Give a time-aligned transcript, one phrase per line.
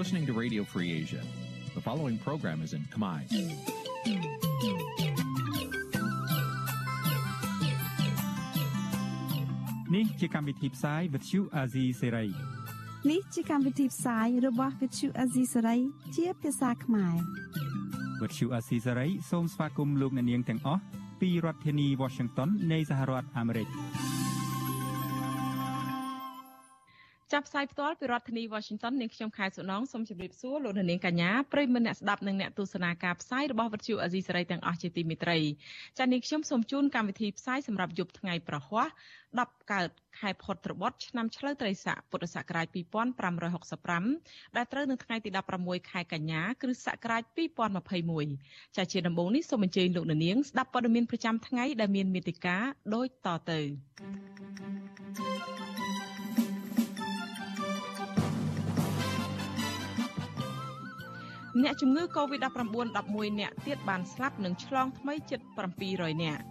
[0.00, 1.20] listening to Radio Free Asia.
[1.74, 3.20] The following program is in Khmer.
[9.90, 12.30] Nǐ chi càm bi tiệp xáy vệt chiu a zì sê ray
[13.10, 15.78] នេះជាកម្មវិធីផ្សាយរបស់ Vithu Azisari
[16.16, 17.16] ជាភាសាខ្មែរ
[18.20, 20.82] វត្តឈូអាស៊ីសេរីសូមស្វាគមន៍លោកអ្នកនាងទាំងអស់
[21.20, 23.68] ពីរដ្ឋធានី Washington នៃសហរដ្ឋអាមេរិក។
[27.33, 35.37] ចាប់ផ្សាយផ្ទាល់ពីរដ្ឋធានី Washington នាងខ្ញុំខែសុណងសូមជម្រាបសួរលោកនាងកញ្ញាប្រិយមិត្តអ្នកស្ដាប់និងអ្នកទស្សនាការផ្សាយរបស់វិទ្យុអាស៊ីសេរីទាំងអស់ជាទីមេត្រី
[35.97, 38.87] ចា៎នាងខ្ញុំសូមជូនកម្មវិធីផ្សាយសម្រាប់យប់ថ្ងៃប្រហ័ស
[39.31, 39.89] 10កើត
[40.19, 42.67] ខែផុតត្របត់ឆ្នាំឆ្លូវត្រីស័កពុទ្ធសករាជ
[43.81, 45.29] 2565ដែលត្រូវនៅថ្ងៃទី
[45.61, 47.23] 16ខែកញ្ញាគ្រិស្តសករាជ
[47.99, 52.63] 2021ចា៎ជាដំបូងនេះសូមអញ្ជើញលោកនាងស្ដាប់ព័ត៌មានប្រចាំថ្ងៃដែលមានមេតិការ
[52.93, 53.59] ដូចតទៅ
[55.17, 55.60] thank you
[61.59, 65.39] អ្នកជំងឺ Covid-19 11នាក់ទៀតបានស្លាប់និងឆ្លងថ្មីជិត
[65.81, 66.43] 700នាក់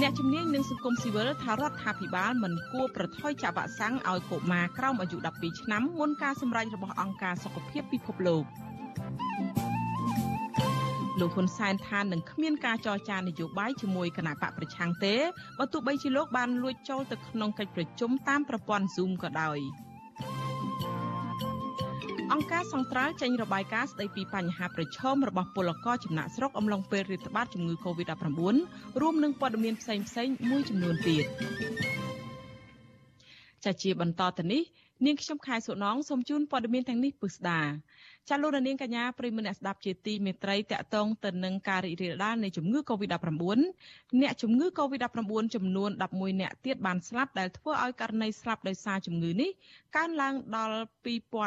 [0.00, 8.44] អ្នកជំនាញនឹងសង្គមស៊ីវិលថារដ្ឋាភិបាលមិនគួរប្រថុយចាក់វ៉ាក់សាំងឲ្យកុមារក្រោមអាយុ12ឆ្នាំមុនការសម្រេចរបស់អង្គការសុខភាពពិភពលោក
[11.20, 15.14] លោកហ៊ុនសែនថានឹងគ្មានការចរចានយោបាយជាមួយគណៈបកប្រឆាំងទេ
[15.58, 19.60] បើទោះបីជាលោកបានលួចចូលទៅក្នុងកិច្ចប្រជុំតាមប្រព័ន្ធ Zoom ក៏ដោយ។
[22.34, 31.24] អង្គការសង្ត្រាល់ចេញរបាយការណ៍ស្ដីពីបញ្ហាប្រឈមរបស់ពលករចំណាក់ស្រុកអំឡុងពេលរាតត្បាតជំងឺ Covid-19 រួមនឹងព័ត៌មានផ្សេងៗមួយចំនួនទៀត
[33.64, 34.62] ចាជាបន្តទៅនេះ
[35.06, 37.60] នាងខ្ញុំខែសុណងសូមជូនព័ត៌មានទាំងនេះពិស្ដា
[38.28, 43.60] ចាលោកនាងកញ្ញាប្រិមមអ្នកស្ដាប់ជាទីមេត្រីតកតងទៅនឹងការរីករាលដាលនៃជំងឺ Covid-19
[44.20, 49.50] អ្នកជំងឺ Covid-19 ចំនួន11អ្នកទៀតបានស្លាប់ដែលធ្វើឲ្យករណីស្លាប់ដោយសារជំងឺនេះ
[49.96, 50.76] កើនឡើងដល់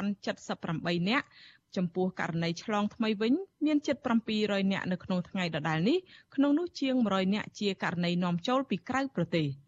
[0.08, 1.24] 2078អ្នក
[1.78, 3.34] ចំពោះករណីឆ្លងថ្មីវិញ
[3.66, 3.97] មានជិត
[4.36, 5.97] 700អ្នកនៅក្នុងថ្ងៃដដែលនេះ
[6.36, 9.47] ក្នុងនោះជាង100អ្នកជាករណីនាំចូលពីក្រៅប្រទេស។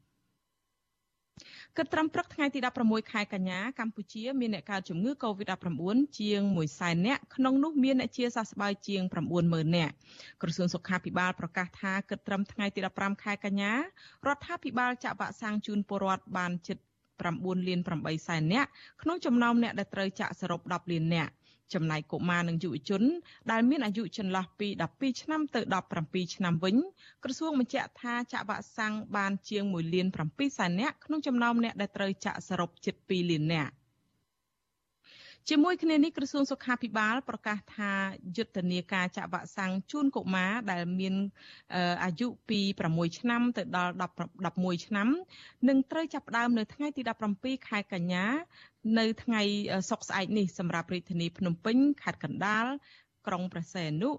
[1.77, 5.81] គិតត្រឹមព្រឹកថ្ងៃទី16ខែកញ្ញាកម្ពុជាមានអ្នកកើតជំងឺ Covid-19
[6.19, 6.41] ជាង
[6.71, 9.01] 100,000នាក់ក្នុងនោះមានអ្នកជាសះស្បើយជាង
[9.39, 9.93] 90,000នាក់
[10.41, 16.77] ក្រសួងសុខាភិបាលប្រកាសថាគិតត្រឹមថ្ងៃទី15ខែកញ្ញារដ្ឋាភិបាលចាក់វ៉ាក់សាំងជូនពលរដ្ឋបានជិត
[17.21, 18.69] 9លាន8សែននាក់
[19.01, 21.31] ក្នុងចំណោមអ្នកដែលត្រូវចាក់សរុប10លាននាក់
[21.73, 23.03] ចំណែកកុមារនិងយុវជន
[23.51, 25.61] ដែលមានអាយុចន្លោះពី12ឆ្នាំទៅ
[25.97, 26.75] 17ឆ្នាំវិញ
[27.23, 33.73] ក្រសួងបញ្ជាក់ថាចាក់វ៉ាក់សាំងបានជាង1លាន7សែននាក់ក្នុងចំណោមអ្នកដែលត្រូវចាក់សរុបជិត2លាននាក់
[35.49, 37.91] ជាមួយគ្នានេះក្រសួងសុខាភិបាល ប្រកាសថា
[38.37, 41.15] យុទ្ធនាការចាក់វ៉ាក់សាំងជូនកុមារដែលមាន
[42.03, 43.93] អាយុពី6ឆ្នាំទៅដល់
[44.39, 45.07] 11ឆ្នាំ
[45.67, 47.01] នឹងត្រូវចាប់ផ្ដើមនៅថ្ងៃទី
[47.35, 48.25] 17ខែកញ្ញា
[48.99, 49.41] នៅថ្ងៃ
[49.89, 52.65] សុក្រស្អែកនេះសម្រាប់រាជធានីភ្នំពេញខេត្តកណ្ដាល
[53.27, 54.09] ក្រុងព្រះសីហនុ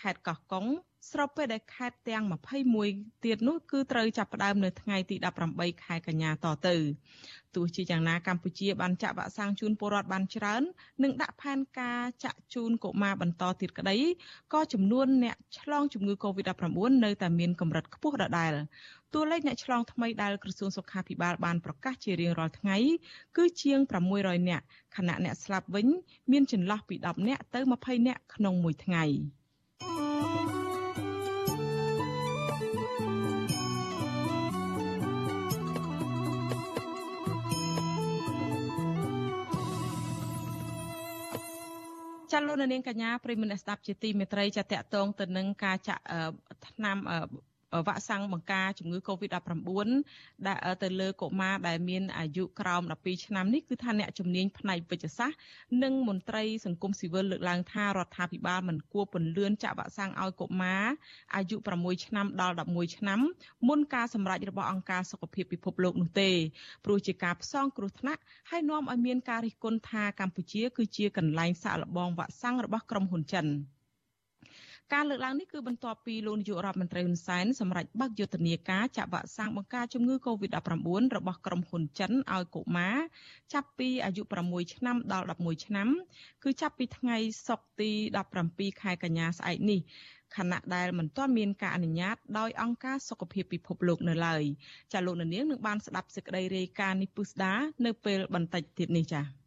[0.00, 0.66] ខេត្តកោះកុង
[1.10, 2.24] ស្របពេលដែលខេត្តទាំង
[2.74, 5.16] 21ទៀតនោះគឺត្រូវចាប់ផ្ដើមនៅថ្ងៃទី
[5.50, 6.76] 18ខែកញ្ញាតទៅ
[7.56, 10.62] ទោះជាយ៉ាងណាកម្ពុជាបានចាក់វ៉ាក់សាំងជូនពលរដ្ឋបានច្រើន
[11.02, 13.96] និងដាក់ផែនការចាក់ជូនកុមារបន្តទៀតក្តី
[14.52, 18.52] ក៏ចំនួនអ្នកឆ្លងជំងឺ Covid-19 នៅតែមានកម្រិតខ្ពស់ដដែល
[19.14, 22.76] តួលេខអ្នកឆ្លងថ្មីដែលក្រសួងសុខាភិបាលបានប្រកាសជារៀងរាល់ថ្ងៃ
[23.36, 23.78] គឺជាង
[24.14, 24.64] 600នាក់
[24.96, 25.86] ខណៈអ្នកស្លាប់វិញ
[26.32, 29.06] មានចន្លោះពី10នាក់ទៅ20នាក់ក្នុងមួយថ្ងៃ។
[42.36, 46.02] ចាលោកនាងកញ្ញាប្រិមនស្ដាប់ជាទីមេត្រីចាតកតងទៅនឹងការចាក់
[46.66, 46.96] ថ្នាំ
[47.86, 49.88] វ៉ាក់សាំងបង្ការជំងឺ Covid-19
[50.46, 55.38] ដែលទៅលើកុមារដែលមានអាយុក្រោម12ឆ្នាំនេះគឺថាអ្នកជំនាញផ្នែកវិទ្យាសាស្ត្រ
[55.82, 60.84] និងមន្ត្រីសង្គមស៊ីវិលលើកឡើងថារដ្ឋាភិបាលមិនគួរពន្លឿនចាក់វ៉ាក់សាំងឲ្យកុមារ
[61.34, 63.20] អាយុ6ឆ្នាំដល់11ឆ្នាំ
[63.68, 66.30] មុនការសម្រេចរបស់អង្គការសុខភាពពិភពលោកនោះទេ
[66.84, 68.20] ព្រោះជាការផ្សងគ្រោះថ្នាក់
[68.50, 73.46] ហើយនាំឲ្យមានការរិះគន់ថាកម្ពុជាគឺជាកន្លែងសាកល្បងវ៉ាក់សាំងរបស់ក្រុមហ៊ុនចិន។
[74.94, 80.58] ការលើកឡើងនេះគឺបន្ទាប់ពីលោកនាយករដ្ឋមន្ត្រីហ៊ុនសែនសម្រេចបើកយុទ្ធនាការចាក់វ៉ាក់សាំងបង្ការជំងឺ Covid-19
[81.16, 82.96] របស់ក្រុមហ៊ុនចិនឲ្យកុមារ
[83.52, 85.88] ចាប់ពីអាយុ6ឆ្នាំដល់11ឆ្នាំ
[86.44, 87.16] គឺចាប់ពីថ្ងៃ
[87.48, 87.90] សុក្រទី
[88.36, 89.80] 17ខែកញ្ញាស្អែកនេះ
[90.36, 94.42] ខណៈដែលមិនទាន់មានការអនុញ្ញាតដោយអង្គការសុខភាពពិភពលោកនៅឡើយ
[94.92, 97.52] ចាលោកនាងនឹងបានស្ដាប់សេចក្តីរាយការណ៍នេះពុស្ដា
[97.84, 99.45] នៅពេលបន្តិចទៀតនេះចា៎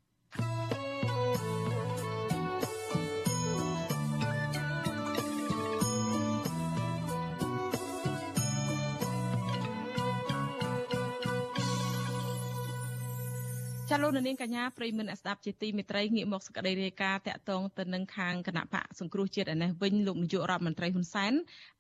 [13.90, 21.34] ចចាលោកនាងកញ្ញាប្រិយមិត្តស្ដាប់ជាទីមេត្រីងាកមកសក្តីរាយការណ៍តាក់ទងទៅនឹងខាងគណៈបកសង្គ្រោះជាតិឯនេះវិញលោកនាយករដ្ឋមន្ត្រីហ៊ុនសែន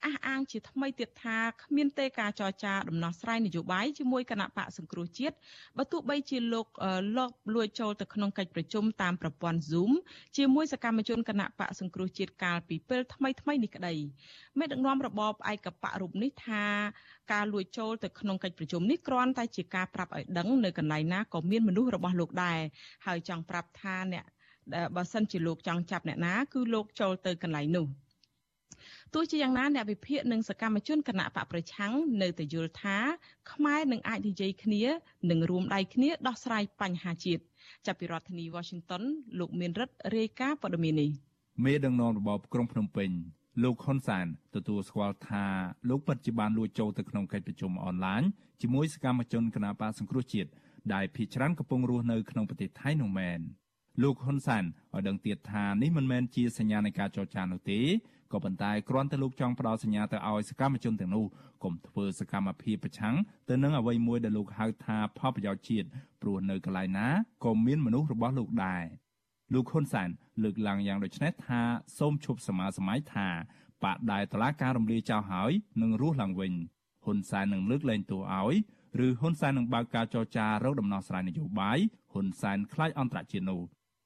[0.06, 5.36] អះអាងជាថ្មីទៀតថាគ្មានទេការចរចាដំណោះស្រាយនយោបាយជាមួយគណៈបកសង្គ្រោះជាតិ
[5.78, 6.68] បើទោះបីជាលោក
[7.18, 9.92] លោកលួចចូលទៅក្នុងកិច្ចប្រជុំតាមប្រព័ន្ធ Zoom
[10.38, 13.96] ជាមួយសកម្មជនគណៈបកសង្គ្រោះជាតិកាលពីពេលថ្មីថ្មីនេះក្តី
[14.60, 16.66] មេដឹកនាំរបបឯកបករូបនេះថា
[17.32, 22.60] ការលួចចូលទៅក្នុងកិច្ចប្រជុំនេះគ្រាន់តែជាការប្រាប់ឲ្យដឹងនៅកន្លែងណាក៏មានមនុស្សរបស់លោកដែរ
[23.06, 24.26] ហើយចង់ប្រាប់ថាអ្នក
[24.96, 27.88] បើសិនជាលោកចង់ចាប់អ្នកណាគឺលោកចូលទៅកន្លែងនោះ
[29.14, 32.98] ទោះជាយ៉ាងណាអ្នកវិភាគនិងសកម្មជនគណៈបកប្រឆាំងនៅតែយល់ថា
[33.52, 34.84] ខ្មែរនឹងអាចនិយាយគ្នា
[35.30, 37.44] និងរួមដៃគ្នាដោះស្រាយបញ្ហាជាតិ
[37.86, 39.04] ចាប់ពីរដ្ឋធានី Washington
[39.40, 41.10] លោកមានរិទ្ធរាយការណ៍ព័ត៌មាននេះ
[41.66, 43.10] មេដឹកនាំរបបក្រុងភ្នំពេញ
[43.64, 45.46] លោកហ៊ុនសានទទួលស្គាល់ថា
[45.90, 48.22] លោកពិតជាបានលួចចូលទៅក្នុងកិច្ចប្រជុំអនឡាញ
[48.62, 50.50] ជាមួយសកម្មជនគណបកសង្គ្រោះជាតិ
[50.94, 53.40] ដែលភ ieck ច្រើនកំពុងរស់នៅក្នុងប្រទេសថៃនោះមែន
[54.04, 54.64] លោកហ៊ុនសាន
[54.94, 57.80] ឲ្យដឹងទៀតថានេះមិនមែនជាសញ្ញានៃការចរចានោះទេ
[58.34, 61.26] ក៏ប៉ុន្តែគ្រាន់តែលោកចង់ផ្ដល់សញ្ញាទៅឲ្យសកម្មជនទាំងនោះ
[61.64, 63.16] កុំធ្វើសកម្មភាពប្រឆាំង
[63.50, 65.88] ទៅនឹងអ្វីមួយដែលលោកហៅថាផលប្រយោជន៍ជាតិ
[66.22, 67.08] ព្រោះនៅកន្លែងណា
[67.46, 68.84] ក៏មានមនុស្សរបស់លោកដែរ
[69.54, 70.10] លោកហ៊ុនសែន
[70.44, 71.62] លើកឡើងយ៉ាងដូចនេះថា
[71.98, 73.28] សូមឈប់សមាសម័យថា
[73.84, 75.52] បកដែលតឡាការរំលាយចោលហើយ
[75.82, 76.54] នឹងរស់ឡើងវិញ
[77.06, 78.56] ហ៊ុនសែននឹងលើកលែងទោសឲ្យ
[79.06, 81.80] ឬហ៊ុនសែននឹងបើកការចរចារកដំណោះស្រាយនយោបាយ
[82.14, 83.62] ហ៊ុនសែនខ្លាចអន្តរជាតិនោះ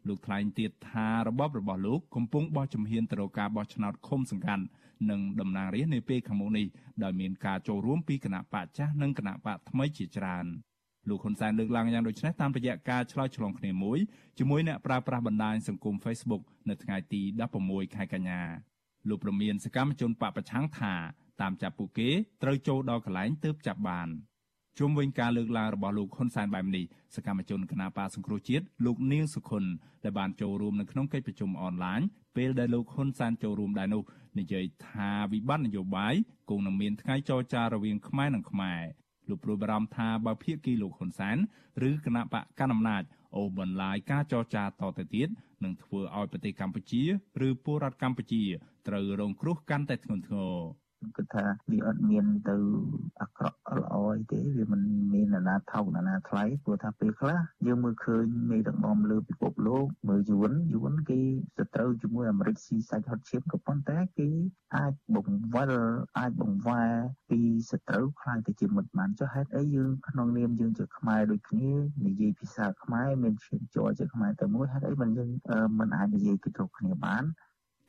[0.07, 4.63] លោកថ្លែងទៀតថារបបរបស់លោកកំពុងបោះជំហានទៅរកការបោះឆ្នោតឃុំសង្កាត់
[5.09, 6.65] និងតំណាងរាស្ត្រនាពេលខាងមុខនេះ
[7.03, 10.45] ដោយមានការចូលរួមពីគណៈបកចាស់និងគណៈបកថ្មីជាច្រើន
[11.09, 13.99] លោកហ៊ុនសែនលើកឡើងយ៉ាងដូចនេះតាមរយៈការឆ្លើយឆ្លងគ្នាមួយ
[14.37, 17.21] ជាមួយអ្នកប្រើប្រាស់បណ្ដាញសង្គម Facebook នៅថ្ងៃទី
[17.59, 18.41] 16ខែកញ្ញា
[19.09, 20.93] លោកប្រមានសកម្មជនបពប្រឆាំងថា
[21.41, 22.09] តាមចាប់ពួកគេ
[22.43, 24.09] ត្រូវចូលដល់កន្លែងទើបចាប់បាន
[24.79, 26.85] ជុំវិញការលើកឡើងរបស់លោកហ៊ុនសែនបែបនេះ
[27.15, 29.63] សកម្មជនគណបកសង្គ្រោះជាតិលោកនាងសុខុន
[30.03, 32.01] ដែលបានចូលរួមនៅក្នុងកិច្ចប្រជុំអនឡាញ
[32.37, 34.03] ពេលដែលលោកហ៊ុនសែនចូលរួមដែរនោះ
[34.39, 36.13] និយាយថាវិបត្តិនយោបាយ
[36.49, 38.81] គង់នឹងមានថ្ងៃចរចារវាងខ្មែរនិងខ្មែរ
[39.29, 41.37] លោកព្រួយបារម្ភថាបើភាគីលោកហ៊ុនសែន
[41.89, 43.03] ឬគណៈបកកណ្ដាលអំណាច
[43.35, 45.29] អូបន្លាយការចរចាតទៅទៀត
[45.63, 47.03] នឹងធ្វើឲ្យប្រទេសកម្ពុជា
[47.47, 48.43] ឬពលរដ្ឋកម្ពុជា
[48.87, 50.55] ត្រូវរងគ្រោះកាន់តែធ្ងន់ធ្ងរ
[51.15, 52.55] គិតថាវាអត់មានទៅ
[53.21, 54.81] អាក្រក់ល្អអីទេវាមិន
[55.13, 61.19] មានណានាថោកណានាថ្លៃព្រោះថាពេលខ្លះយើងមើលឃើញមេដឹកនាំលើពិភពលោកមើលយួនយួនគេ
[61.57, 64.29] សត្រូវជាមួយអាមេរិកស៊ីសាច់ហត់ឈាមក៏ប៉ុន្តែគេ
[64.75, 65.71] អាចបង្វិល
[66.17, 66.93] អាចបង្វែរ
[67.29, 67.39] ពី
[67.71, 71.71] សត្រូវខ្លាយទៅជាមិត្តបានចុះហេតុអីយើងក្នុងនាមយើងជាខ្មែរដូចគ្នា
[72.05, 75.29] និយាយភាសាខ្មែរមានឈាមជ័រជាខ្មែរតែមួយហេតុអីមិនយើង
[75.79, 77.23] មិនអាចនិយាយពីទៅគ្នាបាន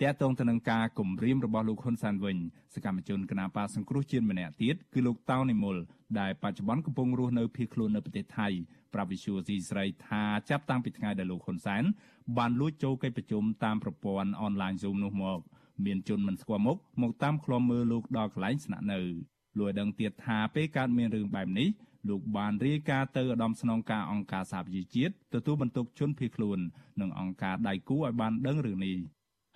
[0.03, 2.37] តាក់ទងទៅនឹងការគម្រាមរបស់លោកហ៊ុនសានវិញ
[2.75, 5.77] សកម្មជនគណបកសង្គ្រោះជាតិម្នាក់ទៀតគឺលោកតៅនិមល
[6.21, 8.49] ដែលបច្ចុប្បន្នកំពុងរស់នៅភៀសខ្លួននៅប្រទេសថៃ
[8.95, 11.85] ប្រាប់វិសុយស៊ីស្រីថាចាប់តាំងពីថ្ងៃដែលលោកហ៊ុនសែន
[12.39, 15.41] បានលួចចូលកិច្ចប្រជុំតាមប្រព័ន្ធអនឡាញ Zoom នោះមក
[15.85, 19.01] មានជនមិនស្គាល់មុខមកតាមឃ្លាំមើលលោកដល់កន្លែងស្នាក់នៅ
[19.59, 21.69] លោកដឹងទៀតថាពេលកើតមានរឿងបែបនេះ
[22.09, 26.59] លោកបានរាយការណ៍ទៅឧត្តមស្នងការអង្គការសហប្រជាជាតិទទួលបន្ទុកជនភៀសខ្លួន
[27.01, 28.97] និងអង្គការដៃគូឲ្យបានដឹងរឿងនេះ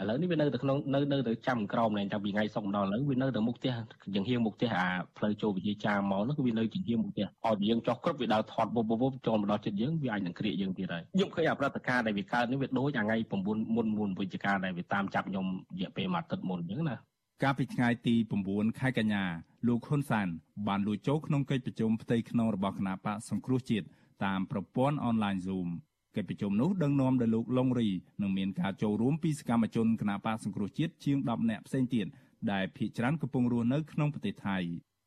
[0.00, 3.74] ឥឡូវនេះវានៅតែក្នុងនៅនៅតែចាំក្រោមណែតាំងពីថ្ងៃសុកម្ដងឥឡូវវានៅតែមុខផ្ទះ
[4.14, 15.46] ជាងហៀងមុខផ្ទះអាផ្លូវចូលវិជាចាមកនោះគឺវានៅជាងហៀងមុខផ្ទះឲ្យយើងចោះគ្រប់វាដើរថត់វបវបចូលមកដល់ចិត្តយើងវាអាចនឹងគ្រាកយើងទៀតហើយខ្ញុំឃើញអាប្រតិការដែលវាកើតនេះវាដូចអាថ្ងៃ9មុនមុនវិជាការដែលវាតាមចាប់ខ្ញុំ
[15.76, 16.96] រយៈពេលមួយអាទិត្យមុនអញ្ចឹងណា
[17.42, 18.14] កាលពីថ្ងៃទី
[18.48, 19.24] 9ខែកញ្ញា
[19.68, 20.28] លោកហ៊ុនសាន
[20.68, 23.86] បានលួចចូលក្នុងកិច្ចប្រជុំផ្ទៃក្នុងរបស់គណៈបកសង្គ្រោះជាតិ
[24.24, 25.68] តាមប្រព័ន្ធអនឡាញ Zoom
[26.16, 27.88] កិច្ចប្រជុំនោះដឹកនាំដោយលោកលងរី
[28.22, 32.06] នឹងមានការចូលរួមពីសកម្មជនគណបកសង្គ្រោះជាតិជាង10នាក់ផ្សេងទៀត
[32.52, 34.58] ដែលភ ieck ច្រើនកំពុងរស់នៅក្នុងប្រទេសថៃ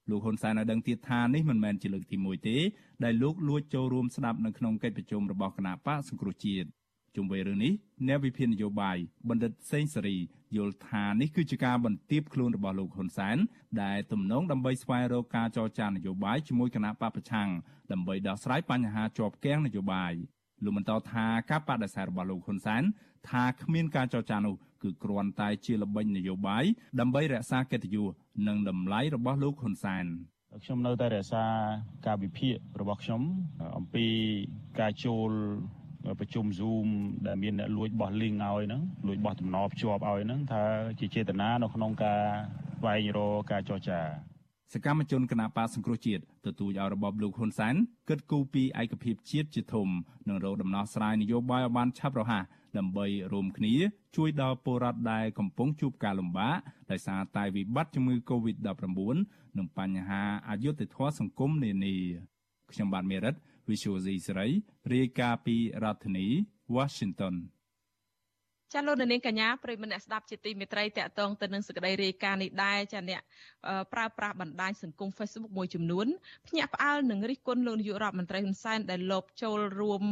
[0.09, 2.57] លោកហ៊ុនសែនឲ្យដឹងទៀតថានេះមិនមែនជាលើកទី1ទេ
[3.03, 6.69] ដែលលោកលួចចូលរួមស្ដាប់នៅក្នុងកិច្ចប្រជុំរបស់គណៈបកសង្គ្រោះជាតិ
[7.15, 7.73] ជុំវិញរឿងនេះ
[8.07, 8.97] អ្នកវិភាគនយោបាយ
[9.29, 10.17] បណ្ឌិតសេងសេរី
[10.55, 13.37] យល់ថានេះគឺជាការបន្ទាបខ្លួនរបស់លោកហ៊ុនសែន
[13.83, 17.49] ដែលទំនងដើម្បីស្វែងរកការចរចានយោបាយជាមួយគណៈបកប្រឆាំង
[17.91, 20.13] ដើម្បីដោះស្រាយបញ្ហាជាប់គាំងនយោបាយ
[20.63, 22.83] លោកបន្តថាការបដិសេធរបស់លោកហ៊ុនសែន
[23.29, 26.63] ថាគ្មានការចរចានោះគឺគ្រាន់តែជាល្បិចនយោបាយ
[26.99, 28.11] ដើម្បីរក្សាកិត្តិយស
[28.47, 30.05] និងតម្លៃរបស់លោកហ៊ុនសែន
[30.63, 31.45] ខ្ញុំនៅតែរក្សា
[32.07, 33.21] ការវិភាគរបស់ខ្ញុំ
[33.77, 34.07] អំពី
[34.79, 35.31] ការចូល
[36.19, 36.87] ប្រជុំ Zoom
[37.27, 40.63] ដែលមានអ្នកលួចបោះ link ឲ្យហ្នឹងលួចបោះតំណភ្ជាប់ឲ្យហ្នឹងថា
[40.99, 42.21] ជាចេតនានៅក្នុងការ
[42.77, 43.99] ស្វែងរកការចរចា
[44.73, 47.75] សកម្មជនគណបកសង្គ្រោះជាតិទទូចឲ្យរបបលោកហ៊ុនសែន
[48.09, 49.87] គិតគូរពីឯកភាពជាតិជាធំ
[50.27, 52.43] និងរកដំណោះស្រាយនយោបាយឲ្យបានឆាប់រហ័ស
[52.77, 53.73] ដើម្បីរួមគ្នា
[54.15, 56.55] ជួយដល់ពលរដ្ឋដែលកំពុងជួបការលំបាក
[56.91, 59.17] ដោយសារតែវិបត្តិជំងឺ Covid-19
[59.57, 61.95] និងបញ្ហាអយុត្តិធម៌សង្គមនានា
[62.71, 63.35] ខ្ញុំបាទមេរិត
[63.69, 64.47] Visual C សេរី
[64.93, 66.27] រាយការណ៍ពីរដ្ឋធានី
[66.75, 67.35] Washington
[68.73, 73.21] ចាលោកនាងកញ្ញាប្រិមនៈស្ដាប់ជាទីមេត្រីតកតងទៅនឹងសេចក្តីរាយការណ៍នេះដែរចាអ្នក
[73.93, 76.07] ប្រើប្រាស់បណ្ដាញសង្គម Facebook មួយចំនួន
[76.47, 80.03] ភ្ញាក់ផ្អើលនឹងរិះគន់លោកនាយករដ្ឋមន្ត្រីហ៊ុនសែនដែលលបចូលរួម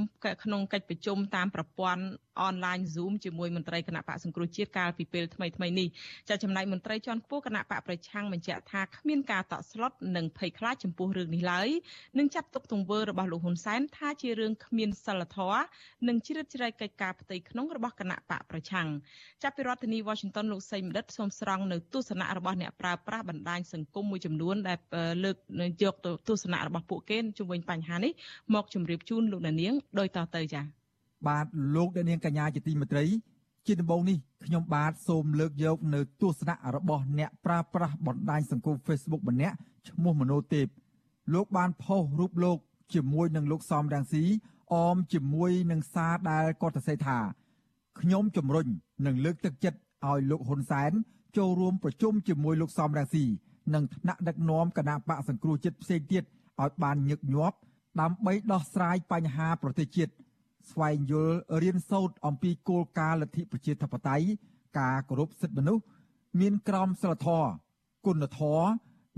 [0.44, 2.04] ក្នុងកិច្ចប្រជុំតាមប្រព័ន្ធ
[2.42, 5.88] អនឡាញ Zoom ជាមួយមន្ត្រីគណៈបកសង្គ្រោះជាតិកាលពីពេលថ្មីថ្មីនេះ
[6.30, 11.70] ចាចំណែកមន្ត្រីជាន់ខ្ពស់គណៈបកប្រឆាំងបញ្ជាក់ថាគ្មានការតក់ស្លុតនិងភ័យខ្លាចចំពោះរឿងនេះឡើយ
[12.20, 15.64] និងចាត់ទុកទង្វើរបស់លោកហ៊ុនសែនថាជារឿងគ្មានសិលធម៌
[16.08, 18.88] និងជ្រៀតជ្រែកកិច្ចការផ្ទៃក្នុងរបស់គណៈបកប្រឆាំង
[19.44, 24.78] ចាប់ពីរដ្ឋធានី Washington លោកសីមដិតសូមស្រង់នៅទស្សនៈរបស់អ្នកប្រើប្រាស់បណ្ដាញសង្គមមួយចំនួនដែល
[25.24, 25.38] លើក
[25.84, 25.96] យក
[26.28, 28.12] ទស្សនៈរបស់ពួកគេជុំវិញបញ្ហានេះ
[28.54, 30.79] មកជម្រាបជូនលោកនាងដោយតទៅចា៎
[31.28, 31.46] បាទ
[31.76, 33.06] លោកនាងកញ្ញាជាទីមេត្រី
[33.66, 39.56] ជាដំបូងនេះខ្ញុំបាទសូមលើកយកនៅទស្សនៈរបស់អ្នកប្រើប្រាស់បណ្ដាញសង្គម Facebook ម្នាក់
[39.90, 40.68] ឈ្មោះមនោទេព
[41.34, 42.58] លោកបានផុសរូបលោក
[42.94, 44.24] ជាមួយនឹងលោកសំរងស៊ី
[44.74, 47.18] អមជាមួយនឹងសារដែលគាត់សរសេរថា
[48.00, 48.68] ខ្ញុំជំរុញ
[49.06, 50.92] និងលើកទឹកចិត្តឲ្យលោកហ៊ុនសែន
[51.38, 53.26] ចូលរួមប្រជុំជាមួយលោកសំរងស៊ី
[53.74, 56.24] និងថ្នាក់ដឹកនាំគណៈបកសង្គ្រោះជាតិផ្សេងទៀត
[56.62, 57.58] ឲ្យបានញឹកញាប់
[58.02, 60.12] ដើម្បីដោះស្រាយបញ្ហាប្រទេសជាតិ
[60.72, 64.26] ស្វែងយល់រៀនសូត្រអំពីគោលការណ៍លទ្ធិប្រជាធិបតេយ្យ
[64.80, 65.84] ការគោរពសិទ្ធិមនុស្ស
[66.40, 67.50] មានក្រមសីលធម៌
[68.06, 68.68] គុណធម៌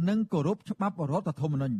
[0.09, 1.79] និងគោរពច្បាប់រដ្ឋធម្មនុញ្ញ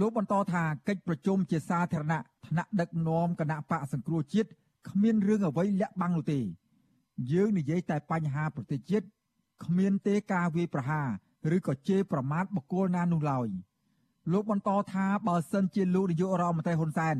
[0.00, 4.50] លោកបន្តថាកិច្ចប្រជុំជាសាធារណៈថ្នាក់ដឹកនាំគណៈបកសង្គ្រោះជាតិ
[4.88, 6.40] គ្មានរឿងអ្វីលាក់បាំងនោះទេ
[7.32, 9.06] យើងនិយាយតែបញ្ហាប្រទេសជាតិ
[9.64, 11.08] គ្មានទេការវាយប្រហារ
[11.56, 13.48] ឬក៏ជេរប្រមាថបុគ្គលណានោះឡើយ
[14.32, 17.16] លោកបន្តថាបើសិនជាលោកនាយករដ្ឋមន្ត្រីហ៊ុនសែន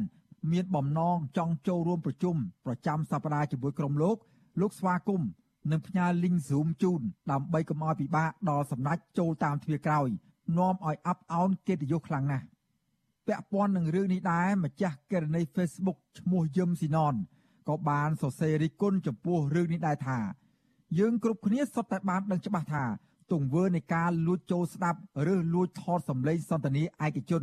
[0.53, 2.37] មានបំណងចង់ចូលរួមប្រជុំ
[2.67, 4.17] ប្រចាំសប្តាហ៍ជាមួយក្រុមលោក
[4.61, 5.29] លោកស្វាគមន៍
[5.71, 7.01] នឹងផ្ញើ link Zoom ជូន
[7.31, 10.09] ដើម្បីកុំឲ្យពិបាកដល់សម្ដេចចូលតាមទ្វារក្រោយ
[10.59, 12.47] នាំឲ្យអាប់អោនកិត្តិយសខ្លាំងណាស់
[13.27, 17.15] ពាក់ព័ន្ធនឹងរឿងនេះដែរម្ចាស់ករណី Facebook ឈ្មោះយឹមស៊ីណន
[17.69, 20.19] ក៏បានសរសេររិះគន់ចំពោះរឿងនេះដែរថា
[20.99, 22.85] យើងគ្រប់គ្នាសុទ្ធតែបានដឹងច្បាស់ថា
[23.33, 24.99] ទង្វើនៃការលួចចូលស្ដាប់
[25.33, 27.43] ឬលួចថតសម្លេងសន្ទនាឯកជន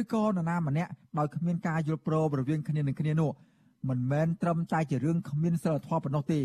[0.00, 3.30] ឬក៏នរណាម្នាក់ដោយគ្មានការយល់ព្រមរវាងគ្នានឹងគ្នានោះ
[3.88, 6.40] មិនមែនត្រឹមតែជារឿងគ្មានសិលធម៌ប៉ុណ្ណោះទេ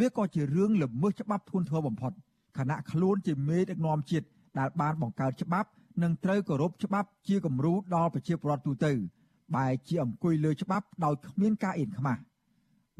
[0.00, 2.12] វាក៏ជារឿងល្មើសច្បាប់ធ្ងន់ធ្ងរបំផុត
[2.58, 4.26] ខណៈខ្លួនជាមេដឹកនាំជាតិ
[4.58, 5.68] ដែលបានបង្កើតច្បាប់
[6.02, 8.92] និងត្រូវគោរពច្បាប់ជាគំរូដល់ប្រជាពលរដ្ឋទូទៅ
[9.54, 12.20] បែរជាអង្គុយលើច្បាប់ដោយគ្មានការអៀនខ្មាស់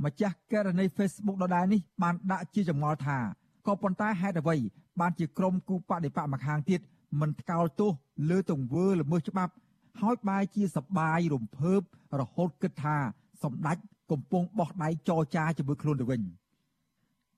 [0.04, 3.18] ម្ចាស់ករណី Facebook ដដែលនេះបានដាក់ជាចម្ងល់ថា
[3.66, 4.56] ក៏ប៉ុន្តែហេតុអ្វី
[5.00, 6.80] បានជាក្រុមគូបដិបកម្ខាងទៀត
[7.20, 7.90] មិនថ្កោលទោស
[8.30, 9.52] លើទង្វើល្មើសច្បាប់
[10.00, 11.80] ហើយបែរជាសបាយរំភើប
[12.20, 12.96] រហូតគិតថា
[13.42, 13.76] សម្ដេច
[14.10, 16.22] កំពុងបោះដៃចរចាជាមួយខ្លួនទៅវិញ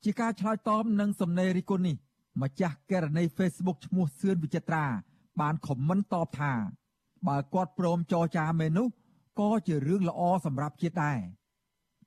[0.05, 1.97] ជាការឆ្លើយតបនឹងសំណេររិះគន់នេះ
[2.43, 4.85] ម្ចាស់ករណី Facebook ឈ្មោះសឿនវិចិត្រា
[5.41, 6.53] បានខមមិនតបថា
[7.29, 8.87] បើគាត់ព្រមចរចាមែននោះ
[9.41, 11.19] ក៏ជារឿងល្អសម្រាប់ជាតិដែរ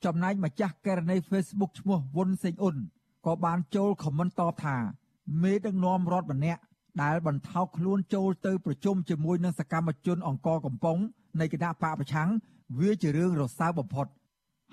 [0.06, 2.78] ចំណែកម្ចាស់ករណី Facebook ឈ្មោះវុនសេងអ៊ុន
[3.26, 4.78] ក៏បានចូលខមមិនតបថា
[5.44, 6.62] មេដឹកនាំរដ្ឋម្នាក់
[7.04, 10.98] ដែលបន្ថោកខ្លួនចូលទៅប្រជុំជាមួយនឹងសកម្មជនអង្គកំប៉ុង
[11.40, 12.30] នៃគណៈបកប្រឆាំង
[12.80, 14.08] វាជារឿងរសើបបំផុត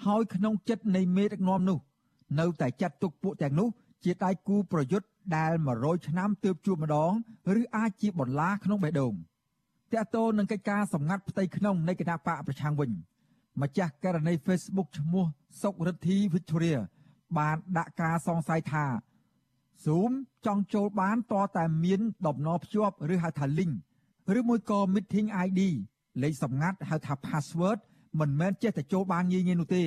[0.04, 1.78] ហើយក្នុងចិត្តនៃមេដឹកនាំនោះ
[2.40, 3.68] នៅតែចាត់ទុកពួកទាំងនោះ
[4.04, 7.12] ជាដៃគូប្រយុទ្ធដែល100ឆ្នាំទើបជួបម្ដង
[7.60, 9.14] ឬអាចជាបន្លាក្នុងបេះដូង
[9.92, 12.90] តើតើនឹងកិច្ចការសម្ងាត់ផ្ទៃក្នុងនៃគណៈបកប្រឆាំងវិញ
[13.62, 15.24] ម្ចាស់ករណី Facebook ឈ្មោះ
[15.62, 16.78] សុករិទ្ធី Victoria
[17.38, 18.84] បានដាក់ការសង្ស័យថា
[19.84, 20.12] Zoom
[20.46, 23.74] ចង់ចូលបានតតែមានដំណភ្ជាប់ឬហៅថា link
[24.38, 25.60] ឬមួយក៏ meeting ID
[26.22, 27.78] លេខសម្ងាត់ហៅថា password
[28.20, 29.84] មិនមែនចេះតែចូលបានងាយៗនោះទេ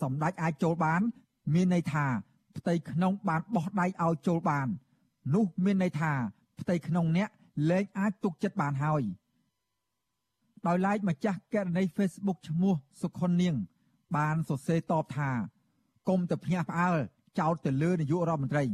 [0.00, 1.00] សម្ដេចអាចចូលបាន
[1.54, 2.06] មានន័យថា
[2.56, 4.66] ផ្ទៃក្នុងបានបោះដៃឲ្យចូលបាន
[5.34, 6.12] នោះមានន័យថា
[6.60, 7.28] ផ្ទៃក្នុងអ្នក
[7.70, 9.02] លែងអាចទុកចិត្តបានហើយ
[10.66, 13.54] ដោយឡែកម្ចាស់ករណី Facebook ឈ្មោះសុខុននាង
[14.16, 15.30] បានសរសេរតបថា
[16.08, 16.98] គុំតែភ្ញាក់ផ្អើល
[17.38, 18.64] ចោទទៅលើនាយករដ្ឋមន្ត្រី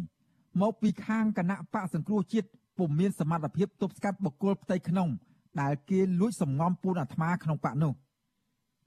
[0.63, 5.09] មកពីខាងគណៈបកសង្គ្រោះជាតិពុំមានសមត្ថភាពទប់ស្កាត់បុគ្គលផ្ទៃក្នុង
[5.61, 7.93] ដែលគេលួចសំងំពូនអាត្មាក្នុងបកនោះ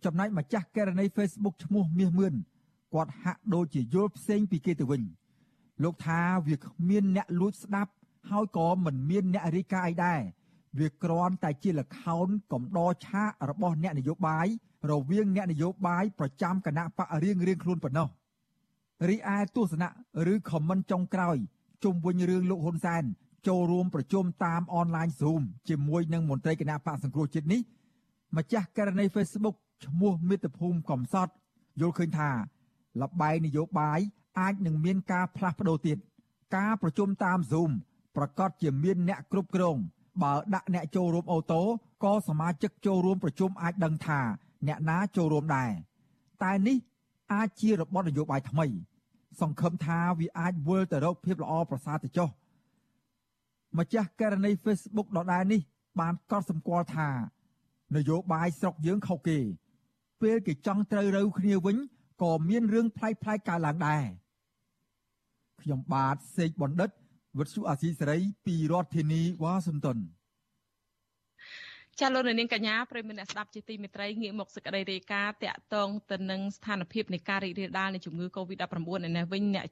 [0.06, 2.34] ចំណែកម្ចាស់ករណី Facebook ឈ្មោះមាសមឿន
[2.94, 5.02] គាត់ហាក់ដូចជាយល់ផ្សេងពីគេទៅវិញ
[5.84, 7.92] លោកថាវាគ្មានអ្នកលួចស្ដាប់
[8.30, 10.20] ហើយក៏មិនមានអ្នករាយការណ៍អីដែរ
[10.80, 14.48] វាគ្រាន់តែជាលខោនកំដរឆាករបស់អ្នកនយោបាយ
[14.92, 18.08] រវាងអ្នកនយោបាយប្រចាំគណៈបករៀងរៀងខ្លួនប៉ុណ្ណោះ
[19.06, 19.90] រីឯទស្សនៈ
[20.34, 21.38] ឬខមមិនចុងក្រោយ
[21.84, 23.04] ជុំវិញរឿងលោកហ៊ុនសែន
[23.48, 27.62] ចូលរួមប្រជុំតាមអនឡាញ Zoom ជាមួយនឹងមន្ត្រីគណៈបកសង្គ្រោះជាតិនេះ
[28.38, 31.34] ម្ចាស់ករណី Facebook ឈ្មោះមាតុភូមិកំសត់
[31.82, 32.30] យល់ឃើញថា
[33.02, 34.00] លបែងនយោបាយ
[34.40, 35.98] អាចនឹងមានការផ្លាស់ប្ដូរទៀត
[36.56, 37.72] ការប្រជុំតាម Zoom
[38.18, 39.78] ប្រកាសជាមានអ្នកគ្រប់គ្រង
[40.24, 41.62] បើដាក់អ្នកចូលរួមអូតូ
[42.04, 44.20] ក៏សមាជិកចូលរួមប្រជុំអាចដឹងថា
[44.68, 45.72] អ្នកណាចូលរួមដែរ
[46.44, 46.78] តែនេះ
[47.34, 48.66] អាចជារបបនយោបាយថ្មី
[49.42, 52.30] សង្ឃឹមថាវាអាចវិលទៅរកភាពល្អប្រសើរទៅចុះ
[53.78, 55.62] ម្ចាស់ករណី Facebook ដដែលនេះ
[56.00, 57.10] បានកត់សម្គាល់ថា
[57.96, 59.40] នយោបាយស្រុកយើងខុសគេ
[60.22, 61.78] ពេលគេចង់ត្រូវរើគ្នាវិញ
[62.22, 64.04] ក៏មានរឿងប្លែកៗកើតឡើងដែរ
[65.62, 66.90] ខ្ញុំបាទសេកបណ្ឌិត
[67.38, 69.98] វិទ្យុអាស៊ីសេរីពីរដ្ឋធានីវ៉ាស៊ីនតោន
[72.02, 78.76] ចាលោកនាងកញ្ញាប្រិមនអ្នកស្ដាប់ជាទីមេត្រីងាកមកសេចក្តីរាយការណ៍តាក់ទងទៅនឹងស្ថានភាពនៃការរីករាលដាលនៃជំងឺ Covid-19
[79.06, 79.66] នៅនេះវិញអ្នក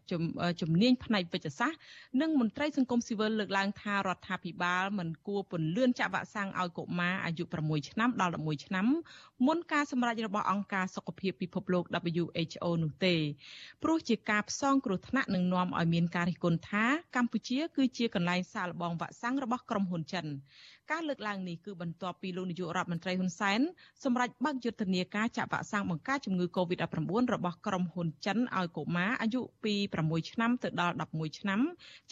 [0.62, 1.80] ជំនាញផ្នែកវិទ្យាសាស្ត្រ
[2.22, 8.88] និងមន្ត្រីសង្គមស៊ីវិលលើកឡើងថារដ្ឋាភិបាលមិនគួរពន្លឿនចាក់វ៉ាក់សាំងឲ្យកុមារអាយុ6ឆ្នាំដល់11ឆ្នាំ
[9.48, 11.84] មុនការសម្រេចរបស់អង្គការសុខភាពពិភពលោក
[12.24, 13.16] WHO នោះទេ
[13.84, 20.26] ព្រោះជាការផ្សងគ្រោះថ្នាក់នឹងនាំឲ្យមានការរិះគន់ថាកម្ពុជាគឺជាកន្លែងសាកល្បងវ៉ាក់សាំងរបស់ក្រុមហ៊ុនចិន
[20.92, 23.60] ការលើកឡើងនេះគឺបន្ទាប់ពីលោកនាយករដ្ឋមន្ត្រីហ៊ុនសែន
[24.04, 29.74] សម្រេចបើកយុទ្ធនាការចាក់វ៉ាក់សាំងបង្ការជំងឺ Covid-19 របស់ក្រុមហ៊ុនចិនឲ្យកុមារអាយុពី
[30.04, 31.62] 6ឆ្នាំទៅដល់11ឆ្នាំ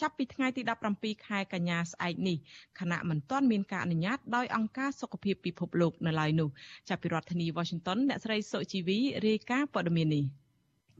[0.00, 0.62] ចាប់ពីថ្ងៃទី
[0.94, 2.36] 17ខែកញ្ញាស្អែកនេះ
[2.80, 6.48] ខណៈមិនទាន់មានការអនុញ្ញាតដោយអង្គការសុខភាពពិភពលោកនៅឡើយនោះ
[6.88, 10.24] ចាប់ពីរដ្ឋធានី Washington អ្នកស្រីសុជីវីរាយការណ៍ព័ត៌មាននេះ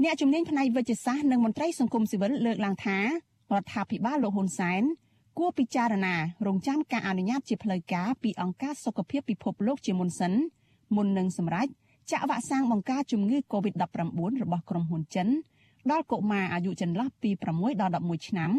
[0.02, 3.04] អ្នកជំនាញផ្នែកវិទ្យាសាស្ត្រនិងមន្ត្រីសង្គមស៊ីវិលលើកឡើងថារ
[3.62, 4.83] ដ្ឋាភិបាលលោកហ៊ុនសែន
[5.38, 6.14] គួរពិចារណា
[6.47, 10.33] រងចាំការអនុញ្ញាតជាផ្លូវការពីអង្គការសុខភាពពិភពលោកជាមុនសិន
[10.97, 11.69] មុននឹងសម្រេច
[12.11, 13.83] ចាក់វ៉ាក់សាំងបង្ការជំងឺ Covid-19
[14.43, 15.29] របស់ក្រុមហ៊ុនចិន
[15.91, 18.50] ដល់កុមារអាយុចន្លោះពី6ដល់11ឆ្នាំ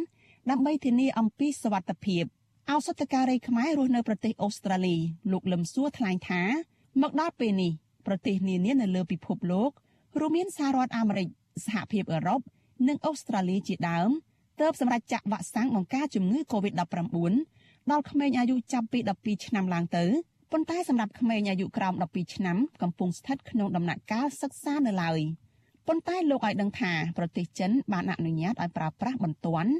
[0.49, 2.23] ដើម្បីធានាអំពីសុវត្ថិភាព
[2.71, 4.95] ឱសថការីខ្មែររស់នៅប្រទេសអូស្ត្រាលី
[5.31, 6.41] លោកលឹមសួរថ្លែងថា
[7.01, 7.71] មកដល់ពេលនេះ
[8.07, 9.71] ប្រទេសនានានៅលើពិភពលោក
[10.19, 11.27] រួមមានសហរដ្ឋអាមេរិក
[11.65, 12.41] សហភាពអឺរ៉ុប
[12.87, 14.09] និងអូស្ត្រាលីជាដើម
[14.59, 16.79] ទើបសម្រាប់ចាក់វ៉ាក់សាំងបង្ការជំងឺ Covid-19
[17.91, 20.05] ដល់ក្មេងអាយុចាប់ពី12ឆ្នាំឡើងទៅ
[20.51, 25.19] ប៉ុន្តែសម្រាប់ក្មេងអាយុក្រោម12ឆ្នាំកំពុងស្ថិតក្នុងដំណាក់កាលសិក្សានៅឡើយ
[25.87, 29.71] ប៉ុន្តែលោកឲ្យដឹងថាប្រទេសចិនបានអនុញ្ញាតឲ្យប្រើប្រាស់បន្ទាន់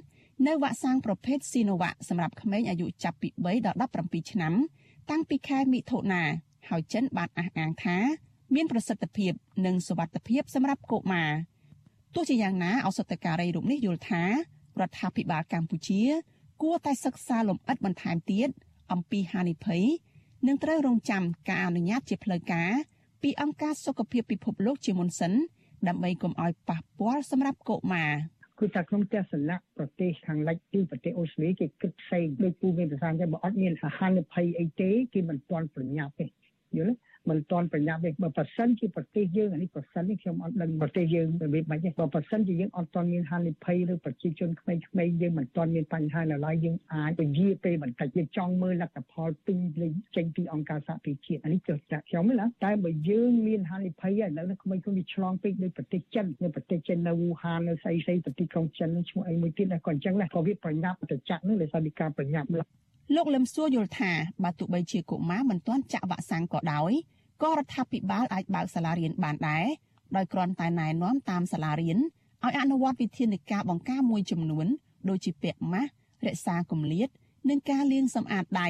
[0.47, 4.54] នៅវ៉ាក់សាំងប្រភេទ Sinovac សម្រាប់ក្មេងអាយុចាប់ពី3ដល់17ឆ្នាំ
[5.10, 6.23] តាំងពីខែមិថុនា
[6.69, 7.97] ហើយចិនបានអះអាងថា
[8.56, 9.32] មានប្រសិទ្ធភាព
[9.65, 11.32] និងសុវត្ថិភាពសម្រាប់កុមារ
[12.15, 14.23] ទោះជាយ៉ាងណាឱសថការីរូបនេះយល់ថា
[14.80, 16.02] រដ្ឋាភិបាលកម្ពុជា
[16.62, 18.50] គួរតែសិក្សាលម្អិតបន្ថែមទៀត
[18.92, 19.84] អំពីហានិភ័យ
[20.48, 22.72] និងត្រូវរងចាំការអនុញ្ញាតជាផ្លូវការ
[23.22, 25.34] ពីអង្គការសុខភាពពិភពលោកជាមុនសិន
[25.88, 28.12] ដើម្បីកុំឲ្យប៉ះពាល់សម្រាប់កុមារ
[28.60, 62.48] គឺថាក្នុងទស្សនៈប្រទេសខាងលិចគឺប្រទេសអូស្ត្រាលីគេគិតផ្សេងដូចពូមានប្រសាសន៍ថាបើអត់មានហានិភ័យអីទេគេមិនទាន់ប្រញាប់ទេយល់ទេ មិនទាន់ប្រញាប់ទេបើប៉ះសិនជាប្រទេសយើងអានេះប៉ះសិននេះខ្ញុំអត់ដឹងប្រទេសយើងរបៀបម៉េចទេបើប៉ះសិនជាយើងអត់ទាន់មានហានិភ័យឬប្រជាជនក្មេងៗយើងមិនទាន់មានបញ្ហានៅឡើយយើងអាចពជាពេលបន្តិចយើងចង់មើលលទ្ធផលពេញលេញចេញពីអង្គការសហប្រជាជាតិអានេះចុះចាក់ខ្ញុំណាតែបើយើងមានហានិភ័យឥឡូវនេះក្មេងៗវាឆ្លងពេកដោយប្រទេសចិននៅប្រទេសចិននៅវូហាននៅស្អីស្អីប្រទេសក្រុងចិនឈ្មោះអីមួយទៀតក៏អញ្ចឹងដែរក៏វាប្រញាប់ទៅចាក់នឹងដោយសារពីការប្រញាប់
[63.16, 64.12] លោកលឹមសួរយល់ថា
[64.44, 66.92] បើទោះបីជាកុមារមិនទាន់ចាក់វ៉ាក់សាំងក៏ដោយ
[67.43, 69.65] ក៏រដ្ឋាភិបាលអាចបើកសាលារៀនបានដែរ
[70.15, 71.98] ដោយគ្រាន់តែណែនាំតាមសាលារៀន
[72.45, 74.67] ឲ្យអនុវត្តវិធានការបង្ការមួយចំនួន
[75.10, 75.89] ដូចជាពាក់ម៉ាស់
[76.26, 77.10] រក្សាគម្លាត
[77.50, 78.69] និងការលាងសម្អាតដៃ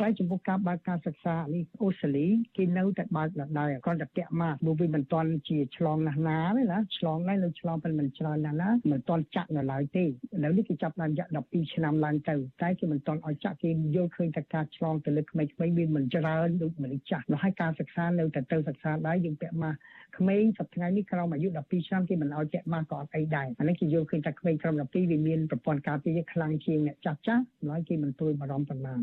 [0.00, 10.08] តែចំពោះការបើកការសិក្សានេះអូស្ត្រាលីគេនៅតែបើកដដែលគ្រាន់តែពាក់ម៉ាស់ព្រោះវាមិនទាន់ជាឆ្លងណាស់ណាទេណាឆ្លងដែរនៅឆ្លងប៉ុន្តែមិនច្រើនណាស់ណាមិនទាន់ចាក់នៅឡើយទេឥ
[10.44, 19.76] ឡូវនេះគេចាប់បានចាក់12ឆ្នាំឡើងទៅតែគេមិនទាន់ឲ្យចាក់គេយល់ឃើញថាការឆ្លងទៅលើក្មេងៗវាមិនច្រើនដូចមនុស្សចាស់ហើយការសិក្សានៅតែទៅសិក្សាដែរយើងពាក់ម៉ាស់
[20.18, 29.00] ក្មេងសប្តាហ៍នេះក្រោមអាយុ12ឆ្នាំគេមិនឲ្យពាក់ម៉ាស់ក៏អត់អីដែរអានេះគេយល់ឃើញថាក្មេងក្រោម12វាមានប្រព័ន្ធការពារខ្លាំងជាងអ្នកចាស់ចាស់ហើយគេមិនព្រួយបារម្ភប៉ុន្មាន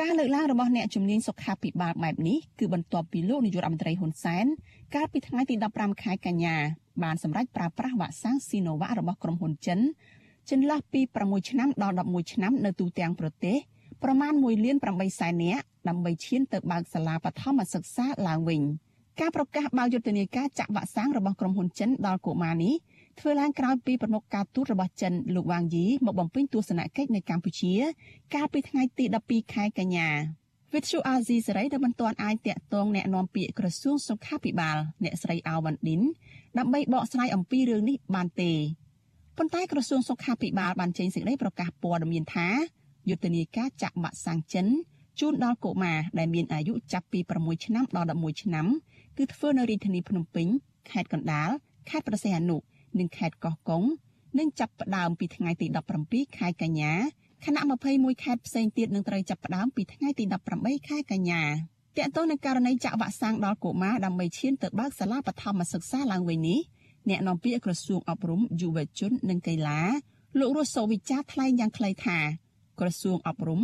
[0.00, 4.46] ការលើកឡើងរបស់អ្នកជំនាញសុខាភិបាលបែបនេះគឺបន្ទាប់ពីលោកនាយករដ្ឋមន្ត្រីហ៊ុនសែន
[4.94, 6.56] កាលពីថ្ងៃទី15ខែកញ្ញា
[7.02, 9.80] បានសម្រេចប្រើប្រាស់វ៉ាក់សាំងស៊ីណូវ៉ារបស់ក្រុមហ៊ុនចិន
[10.50, 13.56] ចន្លោះពី6ឆ្នាំដល់11ឆ្នាំនៅទូទាំងប្រទេស
[14.02, 18.62] ប្រមាណ1លាន8សែននាក់ដើម្បីឈានទៅបើកសាលាបឋមសិក្សាឡើងវិញ
[19.20, 22.74] ការប្រកាសបើកយុទ្ធនាការចាក់វ៉ាក់សាំងរបស់ក្រុមហ៊ុនចិនដល់កុមារនេះ
[23.19, 27.73] ធ្វើឡើងក្រោយពីប្រមុខការទូតរបស់ចិនលោកវ៉ាងយីមកបំពេញទស្សនកិច្ចនៅកម្ពុជា
[28.33, 30.09] កាលពីថ្ងៃទី12ខែកញ្ញា
[30.73, 36.01] វិទ្យុអាស៊ីសេរីដែលមិនទាន់អាចតាក់ទងแนะនាំពាក្យក្រសួងសុខាភិបាលអ្នកស្រីអាវ៉ាន់ឌិន
[36.57, 38.51] ដើម្បីបកស្រាយអំពីរឿងនេះបានទេ
[39.37, 42.47] ប៉ុន្តែក្រសួងសុខាភិបាលបានចេញសេចក្តីប្រកាសព័ត៌មានថា
[43.09, 44.67] យុទ្ធនាការចាក់វ៉ាក់សាំងចិន
[45.19, 48.67] ជូនដល់កុមារដែលមានអាយុចាប់ពី6ឆ្នាំដល់11ឆ្នាំ
[49.17, 50.47] គឺធ្វើនៅរាជធានីភ្នំពេញ
[50.91, 51.49] ខេត្តកណ្ដាល
[51.89, 52.57] ខេត្តព្រះសីហនុ
[52.98, 53.84] និងខេត្តកោះកុង
[54.38, 55.66] នឹងចាប់ផ្ដើមពីថ្ងៃទី
[56.02, 56.92] 17ខែកញ្ញា
[57.44, 60.24] ខណៈ21ខេត្តផ្សេងទៀតនឹងត្រូវចាប់ផ្ដើមពីថ្ងៃទី
[60.56, 66.60] 18ខែកញ្ញាតកតទៅនឹងករណីចាក់វ៉ាក់សាំងដល់កុមារដើម្បីឈានទៅបើកសាលាបឋមសិក្សាឡើងវិញនេះ
[67.08, 69.80] អ្នកនាំពាក្យក្រសួងអប់រំយុវជននិងកីឡា
[70.38, 72.18] លោករស់សូវិចាថ្លែងយ៉ាងខ្លីថា
[72.80, 73.62] ក្រសួងអប់រំ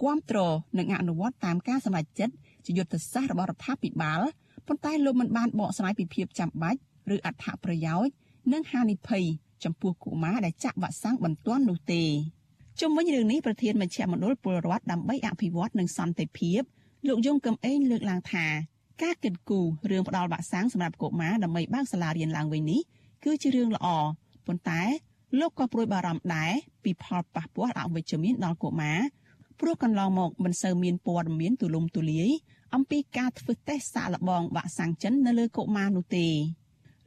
[0.00, 2.34] គ្រប់គ្រងនិងអនុវត្តតាមការសម្រេចចិត្ត
[2.66, 4.20] ជាយុទ្ធសាស្ត្ររបស់រដ្ឋាភិបាល
[4.66, 6.80] ប៉ុន្តែលោកមិនបានបកស្រាយពីភាពចាំបាច់
[7.14, 8.12] ឬអត្ថប្រយោជន៍
[8.52, 9.24] និងហានិភ័យ
[9.64, 12.02] ចំពោះកុមារដែលចាក់វ៉ាក់សាំងបន្ទាន់នោះទេ
[12.80, 16.60] ជុំវិញរឿងនេះប្រធានមជ្ឈមណ្ឌលពលរដ្ឋដើម្បីអភិវឌ្ឍនិងសន្តិភាព
[17.08, 18.46] លោកយងកំឯងលើកឡើងថា
[19.02, 22.80] ការគិតគូររឿងផ្ដល់វ៉ាក់សាំងសម្រាប់កុមារដើម្បីបើកសាលារៀនឡើងវិញនេះ
[23.24, 23.86] គឺជារឿងល្អ
[24.46, 24.82] ប៉ុន្តែ
[25.40, 26.52] លោកក៏ព្រួយបារម្ភដែរ
[26.84, 28.98] ពីផលប៉ះពាល់អវិជ្ជមានដល់កុមារ
[29.60, 32.30] ព្រោះកន្លងមកមិនសូវមានព័ត៌មានទូលំទូលាយ
[32.74, 36.26] អំពីការធ្វើតេស្តសាកល្បងវ៉ាក់សាំងចិននៅលើកុមារនោះទេ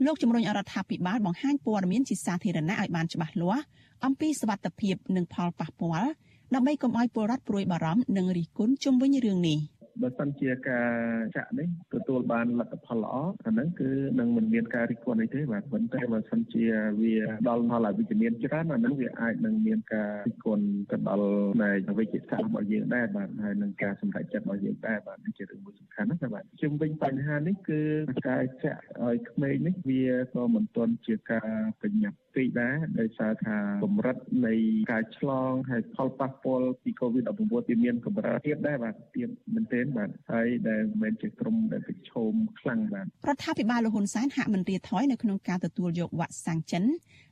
[0.05, 3.63] លោកជំរុញរដ្ឋាភិបាលបង្ហាញព័ត៌មានជាសាធារណៈឲ្យបានច្បាស់លាស់
[4.05, 6.09] អំពីសវត្ថភាពនិងផលប៉ះពាល់
[6.53, 9.57] ដើម្បីកុំឲ្យពលរដ្ឋព្រួយបារម្ភនិងរិះគន់ជុំវិញរឿងនេះ។
[10.01, 10.89] បើសិនជាការ
[11.35, 16.65] ចាក់នេះទទួលបានលទ្ធផលល្អអាហ្នឹងគឺនឹងមិនមានការរិះគន់អីទេបាទប៉ុន្តែបើសិនជា
[17.01, 17.15] វា
[17.49, 27.81] ដល់ផលអវិជ្ជមានច្រើនអាហ្នឹងវាអាចនឹងមានការរិះគន់ទៅដល់ផ្នែកវិជ្ជាសាស្ត្ររបស់យើងដែរបាទហើយនឹងការសម្រេចចិត្តរបស់យើងដែរបាទនេះជារឿងមួយសំខាន់ណាស់បាទជុំវិញបញ្ហានេះគឺ
[28.29, 31.49] ការចាក់ឲ្យក្មេងនេះវាក៏មិនទាន់ជាការ
[31.81, 34.53] ប្រញាប់ពេកដែរដោយសារថាកម្រិតនៃ
[34.91, 46.84] ការឆ្លងហើយផលប៉ះពាល់ពី COVID-19 វាមានកម្រិតទៀតដែរបាទទៀតមែនទែនបាទហើយដែលមិនមែនជាក្រុមដែលប្រឈមខ្លាំងបាទរដ្ឋាភិបាលលោកហ៊ុនសែនហាក់មិនរៀថយនៅក្នុងការទទួលយកវ៉ាក់សាំងចិន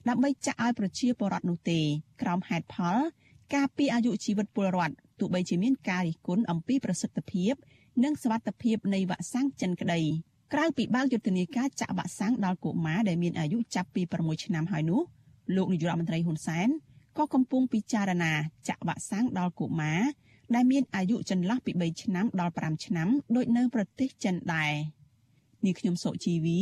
[0.10, 1.80] ដើម្បីចាក់ឲ្យប្រជាពលរដ្ឋនោះទេ
[2.22, 2.98] ក្រោមហេតុផល
[3.56, 7.54] ការពីអាយុជីវិតពលរដ្ឋទោះបីជាមានការរិះគន់អំពីប្រសិទ្ធភាព
[8.04, 10.02] និងសវត្ថភាពនៃវ៉ាក់សាំងចិនក្តី
[10.54, 15.02] ក្រៅពីបើកយុទ្ធនាការចាក់វ៉ាក់សាំងដល់កុមារដែលមានអាយុចាប់ពី6ឆ្នាំហើយនោះ
[15.56, 16.68] លោកនាយករដ្ឋមន្ត្រីហ៊ុនសែន
[17.18, 18.34] ក៏កំពុងពិចារណា
[18.68, 20.02] ចាក់វ៉ាក់សាំងដល់កុមារ
[20.56, 24.74] ដែលមានអាយុចន្លោះពី3ឆ្នាំដល់5ឆ្នាំដូចនៅប្រទេសចិនដែរ
[25.66, 26.60] នេះខ្ញុំសុជីវី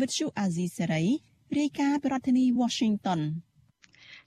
[0.00, 1.04] វិទ្យុអាស៊ីសេរី
[1.58, 3.20] រាយការណ៍ពីរដ្ឋធានី Washington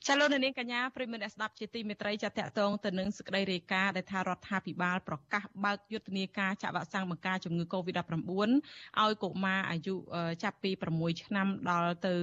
[0.08, 8.12] ចាលោកនាងកញ្ញាប្រិមមអ្នកស្ដាប់ជាទីមេត្រីចាតកតងទៅនឹងសេចក្តីរាយការណ៍ដែលថារដ្ឋាភិបាលប្រកាសបើកយុទ្ធនាការចាក់វ៉ាក់សាំងបង្ការជំងឺ Covid-19
[9.02, 9.96] ឲ្យកុមារអាយុ
[10.44, 12.14] ចាប់ពី6ឆ្នាំដល់ទៅ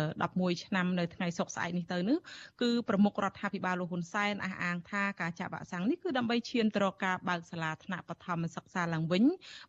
[0.00, 2.18] 11ឆ្នាំនៅថ្ងៃសុក្រស្អែកនេះទៅនេះ
[2.62, 9.24] គឺប្រមុខរដ្ឋាភិបាលលោកហ៊ុនសែនអះអាងថាការចាក់វ៉ាក់សាំងនេះគឺដើម្បីឈានទៅរកការបើកសាលាថ្នាក់បឋមសិក្សាឡើងវិញ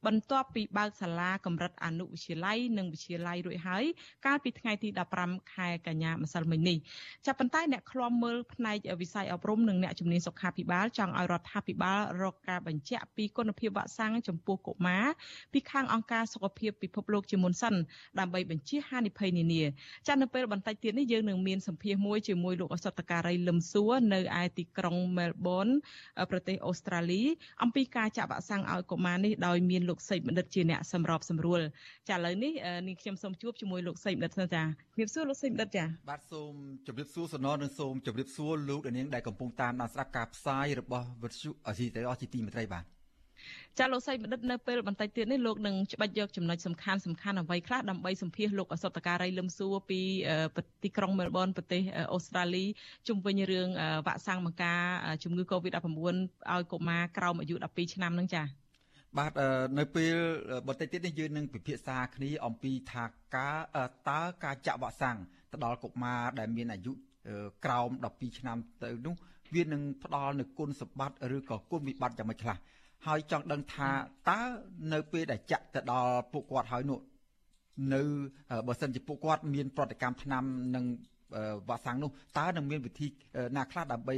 [0.06, 3.84] បន្ទាប់ពីបើកសាលាកម្រិតអនុវិទ្យាល័យនិងវិទ្យាល័យរួចហើយ
[4.26, 4.90] កាលពីថ្ងៃទី
[5.22, 6.78] 15ខែកញ្ញាម្សិលមិញនេះ
[7.26, 15.06] ចាប់ប៉ុន្តែអ្នកឃ្លាំមើលផ្នែកវិស័យអប់រំនិងអ្នកជំនាញសុខាភិបាលចង់ឲ្យរដ្ឋាភិបាលរកការបញ្ជាក់ពីគុណភាពវ៉ាក់សាំងចំពោះកុមារ
[15.54, 17.76] ពីខាងអង្គការសុខភាពពិភពលោកជាមុនសិន
[18.20, 19.64] ដើម្បីបញ្ជាហានិភ័យនានា
[20.08, 25.68] ចានៅពេលបន្តិចទៀតនេះយើងនឹងមានសម្ភាសមួយជាមួយលោកអសតការីលឹមសួរនៅឯទីក្រុងមែលប៊ន
[26.32, 27.22] ប្រទេសអូស្ត្រាលី
[27.64, 31.62] អំពីការចាក់វ៉ាក់សាំងឲ្យកុមារនេះដោយមានលោកសេចបណ្ឌិតជាអ្នកសម្របសម្រួល
[32.10, 32.54] ចាឥឡូវនេះ
[32.88, 34.64] នាងខ្ញុំសូមជួបជាមួយលោកសេចបណ្ឌិតសិនចា
[34.96, 36.54] ជំរាបសួរលោកសេចបណ្ឌិតចាបាទសូម
[36.88, 42.86] ជម្រាបសួរសននិងសូមជម្រាបសួរលោកនាងដែលកំពុងតាមដានស្ដាប់ការផ្សាយរបស់វិទ្យុអសីតេអស់ជាទីមេត្រីបាទ
[43.80, 50.00] ចាលោកសៃបណ្ឌិតនៅពេលបន្តិចទៀតនេះលោកនឹងច្បាច់យកចំណុចសំខាន់សំខាន់អ្វីខ្លះដើម្បីសម្ភាសលោកអសតការីលឹមសួរពី
[50.84, 51.82] ទីក្រុងមែលប៊នប្រទេស
[52.14, 52.66] អូស្ត្រាលី
[53.08, 53.68] ជុំវិញរឿង
[54.08, 54.82] វ៉ាក់សាំងបង្ការ
[55.24, 55.88] ជំងឺ Covid-19
[56.52, 58.44] ឲ្យកុមារក្រោមអាយុ12ឆ្នាំហ្នឹងចា
[59.18, 59.32] បាទ
[59.80, 60.16] នៅពេល
[60.68, 63.58] បន្តិចទៀតនេះយើងនឹងពិភាក្សាគ្នាអំពីថាការ
[64.10, 65.18] តើការចាក់វ៉ាក់សាំង
[65.52, 66.94] ទៅដល់កុមារដែលមានអាយុ
[67.66, 69.16] ក្រោម12ឆ្នាំទៅនោះ
[69.56, 72.58] វានឹងផ្ដល់នូវគុណសម្បត្តិឬក៏គុណវិបត្តិយ៉ាងម៉េចខ្លះ
[73.06, 73.90] ហើយចង់ដឹងថា
[74.30, 74.42] តើ
[74.94, 77.00] នៅពេលដែលចាក់ទៅដល់ពួកគាត់ហើយនោះ
[77.94, 78.02] នៅ
[78.68, 80.44] បើសិនជាពួកគាត់មានប្រតិកម្មថ្នាំ
[80.76, 80.86] និង
[81.70, 83.08] វ៉ាក់សាំងនោះតើនឹងមានវិធី
[83.58, 84.16] ណាខ្លះដើម្បី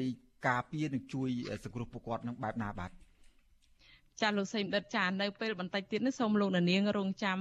[0.47, 1.29] ការពារនិងជួយ
[1.63, 2.91] សង្គ្រោះពួកគាត់នឹងបែបណាបាទ
[4.21, 7.37] ចាលោកសីមដិតចានៅពេលបន្តិចទៀតនេះសូមលោកនាងរងចាំ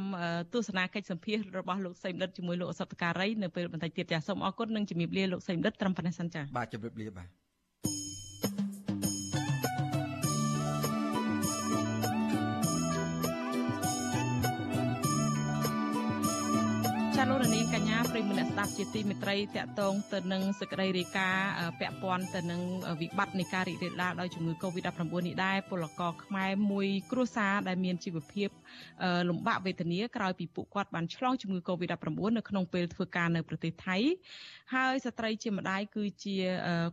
[0.52, 7.45] ទស្សនាកិច្ចសម្ភាសរបស់លោកសីមដិតជាមួយលោកអសតការីនៅពេលបន្តិចទៀតចាសូមអរគុណនិងជំរាបលាលោកសីមដិតត្រឹមប៉ុណ្ណេះសិនចាបាទជំរាបលាបាទ
[17.30, 22.60] លោកនាងកញ្ញាប្រិមនៈស្ដាប់ជាទីមេត្រីតកតងទៅនឹងសេចក្តីរាយការណ៍ពាក់ព័ន្ធទៅនឹង
[23.00, 28.48] វិបត្តិនៃការរីករាលដាលដោយជំងឺ Covid-19 នេះដែរពលករខ្មែរមួយគ្រួសារដែលមានជីវភាព
[29.28, 33.96] លំបាកវេទនាក្រោយពីពួកគាត់បានឆ្លងជំងឺ Covid-19 នៅក្នុងពេលធ្វើការនៅប្រទេសថៃ
[34.74, 36.36] ហើយស្ត្រីជាម្ដាយគឺជា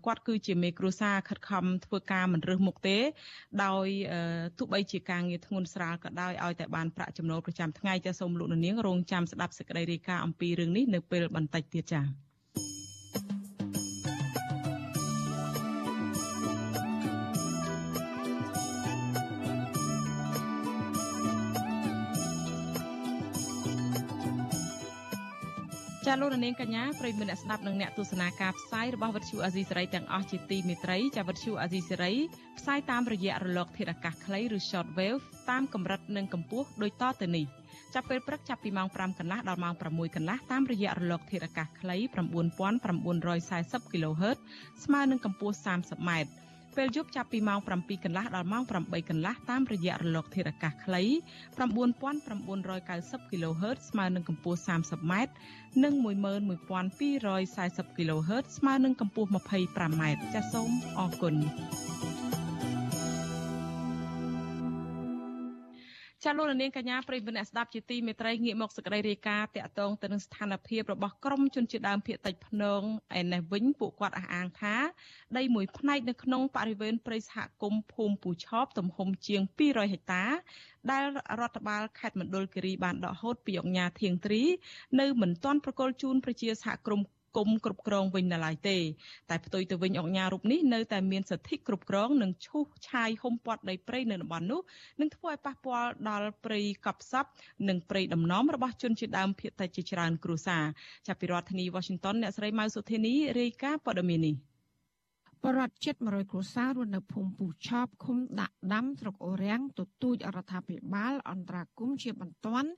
[0.05, 2.97] គាត់គឺជាមេគ្រួសារខិតខំធ្វើការមិនរើសមុខទេ
[3.63, 3.87] ដោយ
[4.57, 12.32] ទោះបីជាការងារធ្ងន់ស្រាលក៏ដោយឲ្យតែបានប្រាក់ចំណូលប្រចាំថ្ងៃចាសូមលោកនាងរងចាំស្ដាប់សេចក្តីរាយការណ៍អំពីរឿងនេះនៅពេលបន្តិចទៀតចា៎
[26.07, 32.13] ចាលោកនាងកញ្ញាប្រិយមិត្តអ្នកស្ដាប់និងអ្នកទស្សនាការផ្សាយរបស់វិទ្យុអាស៊ីសេរីទាំងអស់ជាទីមេត្រីចាវិទ្យុអាស៊ីសេរី
[32.57, 37.45] ផ្សាយតាមរយៈរលក ធាតុអាកាសខ្លីឬ short wave តាមកម្រិតនិងកម្ពស់ដូចតទៅនេះ
[37.93, 41.97] ចាប់ពេលព្រឹកចាប់ពីម៉ោង5កន្លះដល់ម៉ោង6កន្លះតាមរយៈរលកធាតុអាកាសខ្លី
[42.69, 44.37] 9940 kHz
[44.83, 46.11] ស្មើនឹងកម្ពស់ 30m
[46.77, 51.01] ពេលយប់ចាប់ពីម៉ោង7កន្លះដល់ម៉ោង8កន្លះតាមរយៈរលកធាតុអាកាសខ្លី
[51.61, 55.13] 9990 kHz ស្មើនឹងកម្ពស់ 30m
[55.83, 61.35] និង11240 kHz ស្មើនឹងកម្ពស់ 25m ចាសសូមអរគុណ
[66.23, 72.81] ចាលោកនាងកញ្ញាប្រិយមិត្តអ្នកស្ដាប់ជាទីមេត្រីងាកមកសេចក្តីរាយការណ៍តាក់ទងទៅនឹងស្ថានភាពរបស់ក្រមជនជាតិដើមភាគតិចភ្នង
[73.19, 74.75] ឯនេះវិញពួកគាត់អះអាងថា
[75.37, 80.23] ដីមួយផ្នែកនៅក្នុងបរិវេណព្រៃសហគមន៍ភូមិពូឆបទំហំជាង200ហិកតា
[80.91, 81.03] ដែល
[81.39, 84.43] រដ្ឋបាលខេត្តមណ្ឌលគិរីបានដកហូតពីអង្គការធៀងទ្រី
[84.99, 87.05] នៅមិនទាន់ប្រកល់ជូនប្រជាសហគមន៍
[87.37, 88.77] គុំគ្រប់គ្រងវិញនៅឡើយទេ
[89.29, 94.61] តែផ្ទុយទៅវិញអង្គការរូបនេះនៅតែមានសិទ្ធិគ្រប់គ្រងនិងឈូសឆាយហុំព័ទ្ធដីព្រៃនៅតំបន់នោះ
[94.99, 97.25] នឹងធ្វើឲ្យប៉ះពាល់ដល់ព្រៃកប់សព
[97.69, 100.63] និងព្រៃដំណំរបស់ជនជាតិដើមភាគតិចជាច្រើនគ្រួសារ
[101.07, 104.35] ចាប់ពីរដ្ឋធានី Washington អ្នកស្រីម៉ៅសុធានីរាយការណ៍ព័ត៌មាននេះ
[105.47, 112.69] បរដ្ឋជិត100គ្រួសាររស់នៅភូមិពូឆបឃុំដាក់ដាំស្រុកអូរាំងទទូចរដ្ឋាភិបាលអន្តរាគមជាបន្ទាន់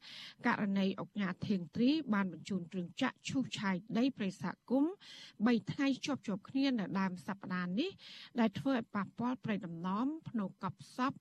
[0.48, 4.84] ករណីអង្គការធៀងទ្រីបានបញ្ជូនគ្រឿងចាក់ឈូសឆាយដីប្រេសាគម
[5.26, 7.92] 3ថ្ងៃជាប់ជាប់គ្នានៅដើមសប្តាហ៍នេះ
[8.40, 11.14] ដែលធ្វើឲ្យប៉ះពាល់ប្រៃដំណំភ្នូកប់សព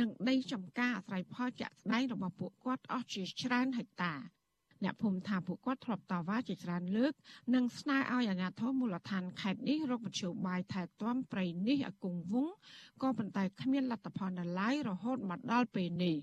[0.00, 4.39] និងដីចំការអាស្រ័យផលជាក់ស្ដែងរបស់ពួកគាត់អស់ជាច្រើនហិកតា
[4.84, 7.12] អ្នកភូមិថាពួកគាត់ធ្លាប់តវ៉ាជាច្រើនលើក
[7.54, 12.54] និងស្នើឲ្យអាជ្ញាធរមូលដ្ឋានខេត្តនេះរកមធ្យោបាយថែទាំព្រៃនេះឲ្យគង់វង្ស
[13.02, 16.16] ក៏ប៉ុន្តែគ្មានលទ្ធផលនៅឡើយរហូតមកដល់ពេលនេះ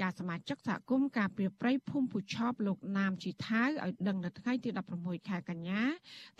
[0.00, 5.82] ជាសមាជិកសហគមន៍ការពីប្រៃភូមិពូឆបលោកណាមជីថាវឲ្យដឹងនៅថ្ងៃទី16ខែកញ្ញា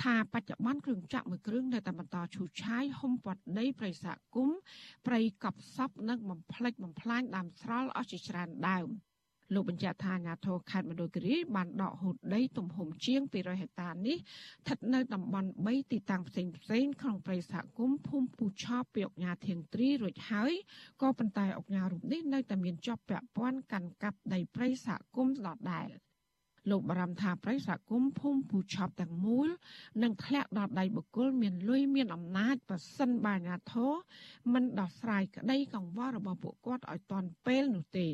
[0.03, 4.59] ថាបច្ចុប្បន្នគ្រឿងចាក់មួយគ្រឿងនៅតែបន្តឈូសឆាយហុំព័ទ្ធដីប្រៃសហគមន៍
[5.07, 8.89] ប្រៃកប់សពនិងបំផ្លិចបំផ្លាញដើមស្រល់អស់ជាច្រើនដើម។
[9.55, 20.53] លោកបញ្ជាក់ថាអាញាធរខេត្តមណ្ឌលគិរីបានដកហូតដីទំហំជាង200ហិកតានេះស្ថិតនៅតំបន់3ទីតាំងផ្សេងផ្សេងក្នុងព្រៃសហគមន៍ភូមិពូឆបពីអង្គការធៀងទ្រីរួចហើយ
[21.03, 25.89] ក៏ប៉ុន្តែអង្គការរូបនេះនៅតែមានជាប់ពាក់ព័ន្ធកាន់កាប់ដីព្រៃសហគមន៍ដដែល
[26.71, 29.49] លោកបារម្ភថាប្រៃសហគមន៍ភូមិពូឆប់ទាំងមូល
[30.03, 33.93] នឹងធ្លាក់ដល់ដៃបុគ្គលមានលុយមានអំណាចប្រសិនបើអាញាធរ
[34.53, 38.09] មិនដោះស្រាយក្តីកង្វល់របស់ពួកគាត់ឲ្យទាន់ពេលនោះទេ។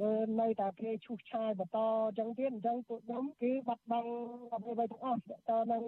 [0.00, 4.10] បើនៅតែគេឈូសឆាយបន្តអញ្ចឹងទៀតអញ្ចឹងពួកខ្ញុំគឺបាត់បង់
[4.52, 5.82] អ្វីៗទាំងអស់តើនឹង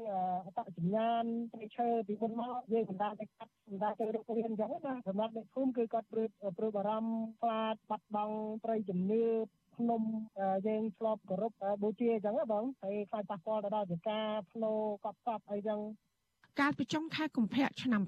[0.46, 9.24] អត្តសញ្ញាណព្រៃឈើពីមុនមកយើងមិនដាច់ទៅកាត់មិនដាច់ទៅរុករៀនអញ្ចឹងណាសម្រាប់អ្នកភូមិគឺគាត់ព្រួយព្រួយបារម្ភខ្លាចបាត់បង់ព្រៃជំនឿ
[9.76, 10.02] ភ្នំ
[10.66, 15.80] យើងធ្លាប់គោរពបូជាអញ្ចឹងបងហើយខ្លាចប៉ះពាល់ទៅដល់ចការផ្លូវកប់សពអីចឹង
[16.60, 18.02] កាលពីចុងខែកុម្ភៈឆ្នាំ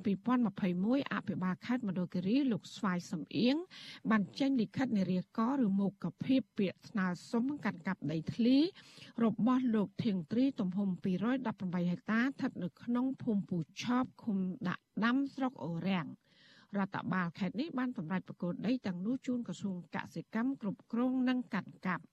[0.55, 3.57] 2021អភិបាលខេត្តមណ្ឌលគិរីលោកស្វាយសំអៀង
[4.11, 8.59] បានចេញលិខិតនារីកឬមុខភាពពាក្យស្នើសុំកាន់កាប់ដីធ្លី
[9.25, 10.89] របស់លោកធៀងទ្រីទំហំ
[11.41, 14.39] 218ហិកតាស្ថិតនៅក្នុងភូមិពូឆបឃុំ
[14.69, 16.07] ដាក់ដាំស្រុកអូរាំង
[16.79, 22.05] រដ្ឋបាលខេត្តនេះបានសម្រេចប្រកួតដីទាំងនោះជូនក្រសួងកសិកម្មគ្រប់គ្រងនិងកាន់កាប់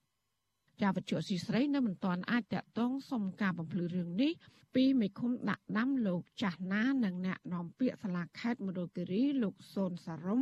[0.82, 4.32] ចាវត្ថុស៊ីស្រីនៅមិនទាន់អាចតាក់ទងសុំការបំភ្លឺរឿងនេះ
[4.76, 10.42] ពីមេឃុំដាក់ដាំលោកចាស់ណានិងអ្នកនាំពាក្យសាលាខេត្តមណ្ឌលគិរីលោកសូនសារំ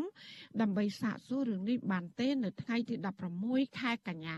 [0.61, 2.95] ដើម្បីសាកសួររឿងនេះបានទេនៅថ្ងៃទី
[3.37, 4.29] 16ខែកញ្ញ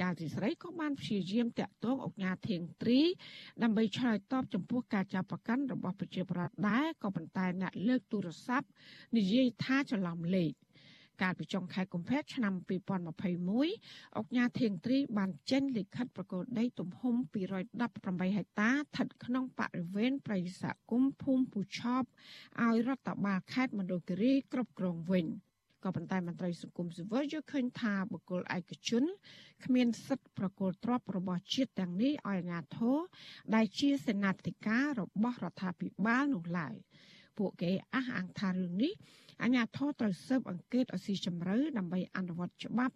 [0.00, 3.00] ចាទីស្រីក៏បានព្យាយាមតាក់ទងអង្គការធៀងទ្រី
[3.62, 8.68] ដើម្បីឆ្លើយតបចំពោះការចាប់ប្រកាន់របស់ប្រជាប្រដ្ឋដែរក៏ប៉ុន្តែអ្នកលើកទូរស័ព្ទ
[9.16, 10.52] និយាយថាច្រឡំលេខ
[11.22, 12.54] កាលពីចុងខែកុម្ភៈឆ្នាំ
[13.34, 17.14] 2021អង្គការធៀងទ្រីបានចេញលិខិតប្រកោតដីទំហំ
[17.74, 22.02] 218ហិកតាស្ថិតក្នុងបរិវេណប្រៃសហគមន៍ភូមិពូឆប
[22.62, 25.26] ឲ្យរដ្ឋបាលខេត្តមណ្ឌលគិរីគ្រប់គ្រងវិញ
[25.84, 29.04] ក៏ប៉ុន្តែមន្ត្រីសង្គមស៊ីវិលយល់ឃើញថាបុគ្គលឯកជន
[29.64, 32.98] គ្មានសិទ្ធិប្រកល់ទ្រព្យរបស់ជាតិទាំងនេះឲ្យអាជ្ញាធរ
[33.54, 36.74] ដែលជាសេនាធិការរបស់រដ្ឋាភិបាលនោះឡើយ
[37.38, 38.92] ពួកគេអះអាងថារឿងនេះ
[39.42, 42.94] អាជ្ញាធរត្រូវស៊ើបអង្កេតឲ្យស៊ីជម្រៅដើម្បីអនុវត្តច្បាប់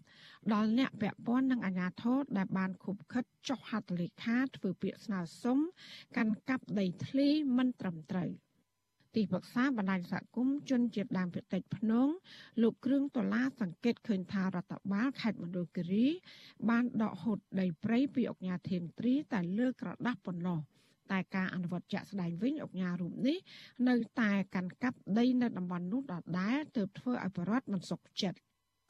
[0.52, 5.58] ដល់អ្នកពាក់ព័ន្ធនិងអាជ្ញាធរដែលបានខុបខិតចុះហត្ថលេខាធ្វើពាក្យស្នើសុំ
[6.16, 8.30] កាន់កាប់ដីធ្លីមិនត្រឹមត្រូវ
[9.14, 12.08] ទីប្រឹក្សាបណ្ដាញសហគមន៍ជនជាតិដើមភាគតិចភ្នង
[12.62, 16.06] លោកគ្រឿងដុល្លារសង្កេតឃើញថារដ្ឋបាលខេត្តមណ្ឌលគិរី
[16.68, 20.58] បានដកហូតដីព្រៃពីអង្គការធៀងទ្រីតែលើក្រដាស់ប៉ុណ្ណោះ
[21.12, 23.38] តែការអនុវត្តជាក់ស្ដែងវិញអង្គការរូបនេះ
[23.88, 28.38] នៅតែកាន់កាប់ដីនៅតំបន់នោះដដែលទើបធ្វើឲ្យបរដ្ឋមិនសុខចិត្ត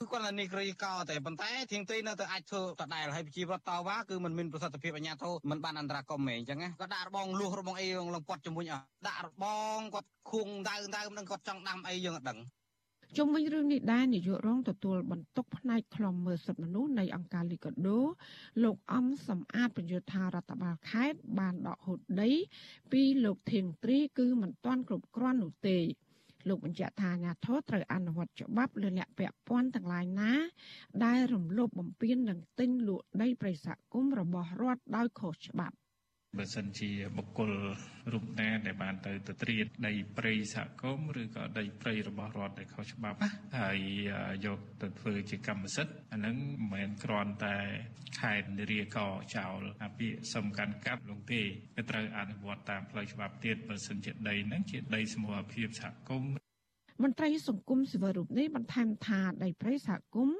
[0.01, 9.45] គឺគាត់តែនេះគ្រាយកោតែប៉ុន្តែធាងទីនៅតែអាចធ្វើដដែលហើយប្រជាពលរដ្ឋតវ៉ាគឺมันមានប្រសិទ្ធភាពអាញាធិបមិនបានអន្តរាគមន៍ហ្មងអញ្ចឹងណាគាត់ដាក់របងលួសរបងអីលងគាត់ជាមួយអស់ដាក់រប
[9.77, 12.39] ងគាត់ខួងដៅដៅមិនដឹងគាត់ចង់ដាំអីយើងអត់ដឹង
[13.17, 18.01] ជុំវិញរឿងនេះដែរនាយករងទទួលបន្ទុកផ្នែកខ្លំមើលសិទ្ធិមនុស្សនៃអង្គការលីកាដូ
[18.63, 22.31] លោកអំសំអាតបញ្យល់ថារដ្ឋបាលខេត្តបានដកហូតដី
[22.93, 25.79] ពីលោកធៀងទ្រីគឺមិនទាន់គ្រប់គ្រាន់នោះទេ
[26.49, 30.33] លោកបញ្ជាក់ថាអាញាធរត្រូវអនុវត្តច្បាប់លើអ្នកពាក់ព័ន្ធទាំងឡាយណា
[31.05, 35.77] ដែលរំលោភបំពាននិងទិញលក់ដីប្រិយសហគមន៍របស់រដ្ឋដោយខុសច្បាប់
[36.39, 37.53] បើសិនជាបុគ្គល
[38.13, 43.19] រូបណាដែលបានទៅទៅត្រៀតដីព្រៃសហគមន៍ឬក៏ដីព្រៃរបស់រដ្ឋដែលខុសច្បាប់
[43.61, 43.79] ហើយ
[44.47, 47.57] យកទៅធ្វើជាកម្មសិទ្ធិអានឹងមិនមែនគ្រាន់តែ
[48.21, 48.99] ខេត្តនារីក
[49.37, 51.43] ចោលអាពាកសំខាន់កាប់លងទេ
[51.77, 56.33] វាត្រូវអនុវត្តតាមផ្លូវច្បាប់ទៀតបើសិនជាដីហ្នឹងជាដីសមូហភាពសហគមន៍
[57.03, 60.39] មន្ត្រីសង្គមស៊ីវិលរូបនេះបន្ថែមថាដីព្រៃសហគមន៍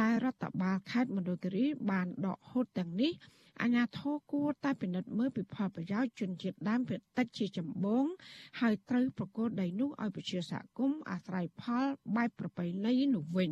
[0.00, 3.12] ដែលរដ្ឋបាលខេត្តមណ្ឌលគិរីបានដកហូតទាំងនេះ
[3.62, 8.04] អាញាធរគួរតែពិនិត្យមើលពីផលប្រយោជន៍ជនជាតិដើមភាគតិចជាចម្បង
[8.60, 11.84] ហើយត្រូវប្រគល់ដីនោះឲ្យប្រជាសហគមន៍អាស្រ័យផល
[12.16, 13.50] បែបប្រពៃណីនោះវិញ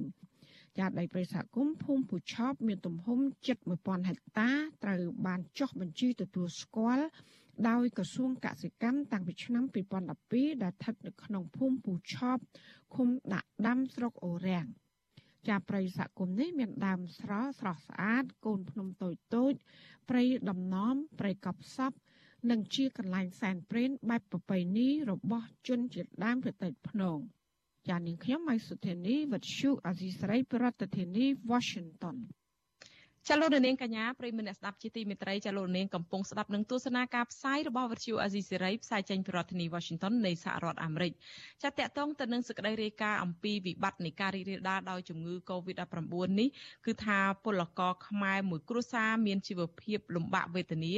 [0.79, 4.51] ចាដីព្រៃសហគមន៍ភូមិពូឆោបមានទំហំជិត1000ហិកតា
[4.85, 7.07] ត្រូវបានចុះបញ្ជីទទួលស្គាល់
[7.69, 9.65] ដោយក្រសួងកសិកម្មតាំងពីឆ្នាំ
[10.15, 12.39] 2012ដែលស្ថិតនៅក្នុងភូមិពូឆោប
[12.95, 14.67] ឃុំដាក់ដាំស្រុកអូរាំង
[15.49, 19.55] ចាព្រៃសហគមន៍នេះមានដើមស្រស់ស្រស់ស្អាតកូនភ្នំតូចតូច
[20.09, 21.93] ព្រៃដំណំព្រៃកប់សព
[22.51, 27.19] និងជាកន្លែងសែនព្រេនបែបប្រពៃណីរបស់ជនជាតិដើមប្រទេសភ្នង
[27.89, 32.17] ចានាងខ្ញុំម៉ៃសុធានីវិទ្យុអាស៊ីសេរីប្រធានាធិបតី Washington
[33.29, 41.13] ចាលោកនាងកញ្ញាប្រិមនៈស្ដាប់ជាទីមេត្រីចាលោកនាងកំពុងស្ដាប់នឹងទស្សនាការផ្សាយរបស់វិទ្យុអាស៊ីសេរីផ្សាយចេញពីរដ្ឋធានី Washington នៃសហរដ្ឋអាមេរិក
[41.63, 46.49] ចាតកតងទៅនឹងសេចក្តីរាយការណ៍អំពីវិបត្តិនៃការរីករាលដាលដោយជំងឺ Covid-19 នេះ
[46.87, 50.95] គឺថាពលករខ្មែរមួយគ្រួសារមានជីវភាពលំបាកវេទនា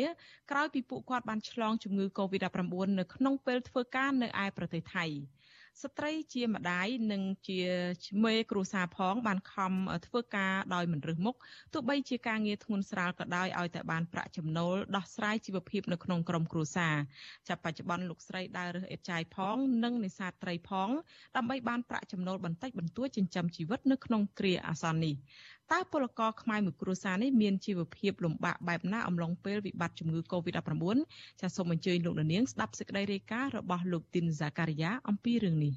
[0.51, 5.07] ក្រោយពីពួកគាត់បានឆ្លងជំងឺ Covid-19 នៅក្នុងពេលធ្វើការនៅឯប្រទេសថៃ
[5.83, 7.61] ស្ត្រីជាម្ដាយនិងជា
[8.25, 9.73] មេគ្រួសារផង បានខំ
[10.07, 11.37] ធ្វើការដោយមិនរើសមុខ
[11.73, 16.95] ទោះបីជាការងារធ្ងន់ស្រាលក៏ដោយឲ្យតែបានប្រាក់ចំណូលដោះស្រាយជីវភាពនៅក្នុងក្រុមគ្រួសារ
[17.49, 20.89] ចាប់បច្ចុប្បន្នលោកស្រីដើររើសអេតចាយផង និងនេសាទត្រីផង
[21.37, 25.15] ដើម្បីបានប្រាក់ចំណូលបន្តិចបន្តួចចិញ្ចឹមជីវិតនៅក្នុងគ្រាអាសន្ននេះ
[25.73, 30.97] តើពលករខ្មែរមួយគ្រួសារនេះមានជីវភាពលំបាកបែបណាអំឡុងពេលវិបត្តិជំងឺ Covid-19
[31.41, 35.75] ចាសសូមអញ្ជើញលោកនាងស្ដាប់សេចក្តីរាយការណ៍របស់លោកទីនហ្សាការីយ៉ាអំពីរឿងនេះ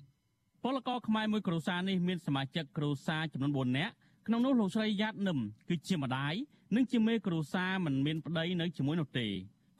[0.63, 3.93] ពលករខ្មែរមួយគ្រួសារនេះមានសមាជិកគ្រួសារចំនួន4នាក់
[4.27, 6.33] ក្នុងនោះលោកស្រីយ៉ាតនឹមគឺជាម្ដាយ
[6.75, 9.27] និងជាមេគ្រួសារមិនមានប្តីនៅជាមួយនោះទេ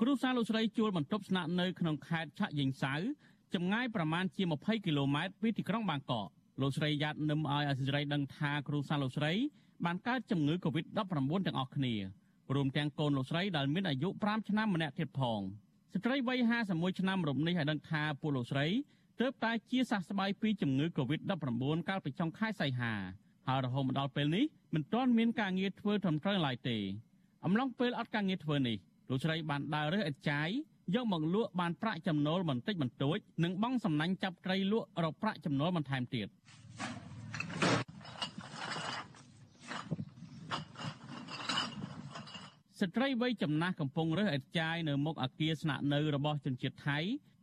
[0.01, 2.93] គ្រួសារលោកស្រីជួលបន្ទប់ស្នាក់នៅក្នុងខេត្តឆាកយេងសៅ
[3.53, 6.27] ចម្ងាយប្រមាណជា20គីឡូម៉ែត្រពីទីក្រុងបាងកក
[6.61, 9.33] លោកស្រីយ៉ាតនឹមឲ្យអសិរ័យដឹងថាគ្រួសារលោកស្រី
[9.85, 10.97] បានកើតជំងឺ Covid-19
[11.47, 11.93] ទាំងអស់គ្នា
[12.55, 15.41] រួមទាំងកូនលោកស្រីដែលមានអាយុ5ឆ្នាំម្នាក់ទៀតផង
[15.93, 16.39] ស្ត្រីវ័យ
[16.69, 18.67] 51ឆ្នាំរំនេះឲ្យដឹងថាពួកលោកស្រី
[19.19, 22.93] ទើបតែជាសះស្បើយពីជំងឺ Covid-19 កាលពីចុងខែសីហា
[23.47, 26.77] ហើយរហូតមកដល់ពេលនេះមិនទាន់មានការងារធ្វើត្រឹមត្រូវឡើយទេ
[27.45, 28.77] អំឡុងពេលអត់ការងារធ្វើនេះ
[29.09, 30.49] លោកស្រីបានដើររើសឥតចាយ
[30.95, 36.27] យកមកលក់បានប្រាក់ចំណូលបន្តិចបន្តួចនិងបង់សំណាញ់ចាប់ត្រីលក់រកប្រាក់ចំណូលបន្ថែមទៀត
[42.79, 46.99] ស្ត្រីវ័យចំណាស់កំពុងរើសឥតចាយនៅមុខអគារស្នាក់នៅរបស់ជនជាតិថៃ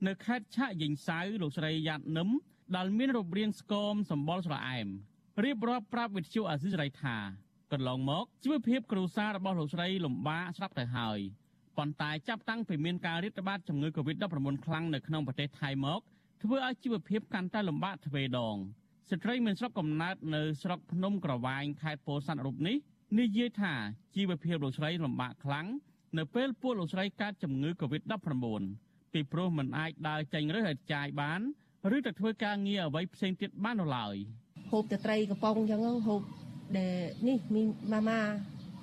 [0.07, 2.29] នៅខេត្តឆាកយេងសៅលោកស្រីយ៉ាត់នឹម
[2.77, 4.89] ដែលមានរូបរាងស្គមសម្បល់ស្រអែម
[5.45, 7.17] រៀបរាប់ប្រាប់វិទ្យុអាស៊ីសេរីថា
[7.73, 11.19] កន្លងមកជីវភាពគ្រួសាររបស់លោកស្រីលំបាកស្រាប់ទៅហើយ
[11.79, 16.01] ប៉ុន្តែចាប់តាំងពីមានការរាតត្បាតជំងឺ Covid-19 ខ្លាំងនៅក្នុងប្រទេសថៃមក
[16.43, 18.57] ធ្វើឲ្យជីវភាពកាន់តែលំបាកទ្វេដង
[19.11, 22.77] ស្ត្រីមានស្រុកកំណើតនៅស្រុកភ្នំក្រវាញខេត្តពោធិ៍សាត់រូបនេះ
[23.15, 23.75] និយាយថា
[24.15, 25.67] ជីវភាពលោកស្រីលំបាកខ្លាំង
[26.19, 28.63] នៅពេលពួកលោកស្រីកើតជំងឺ Covid-19
[29.13, 31.41] ពីព្រោះមិនអាចដើរចេញរើសឲ្យចាយបាន
[31.97, 34.15] ឬទៅធ្វើការងារអ្វីផ្សេងទៀតបាននោះឡើយ
[34.71, 36.21] ហូបតែត្រីកំប៉ុងអញ្ចឹងហូប
[36.79, 36.97] ដែល
[37.29, 38.21] នេះមីម៉ាម៉ា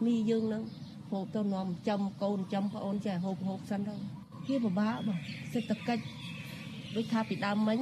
[0.05, 0.63] មីយើងហ្នឹង
[1.11, 3.95] ហូបទៅនាំចំកូនចំប្អូនចេះហូបហូបសិនទៅ
[4.47, 5.17] វាពិបាកបង
[5.53, 6.03] សេដ្ឋកិច្ច
[6.95, 7.79] ដូចថាពីដើមមិញ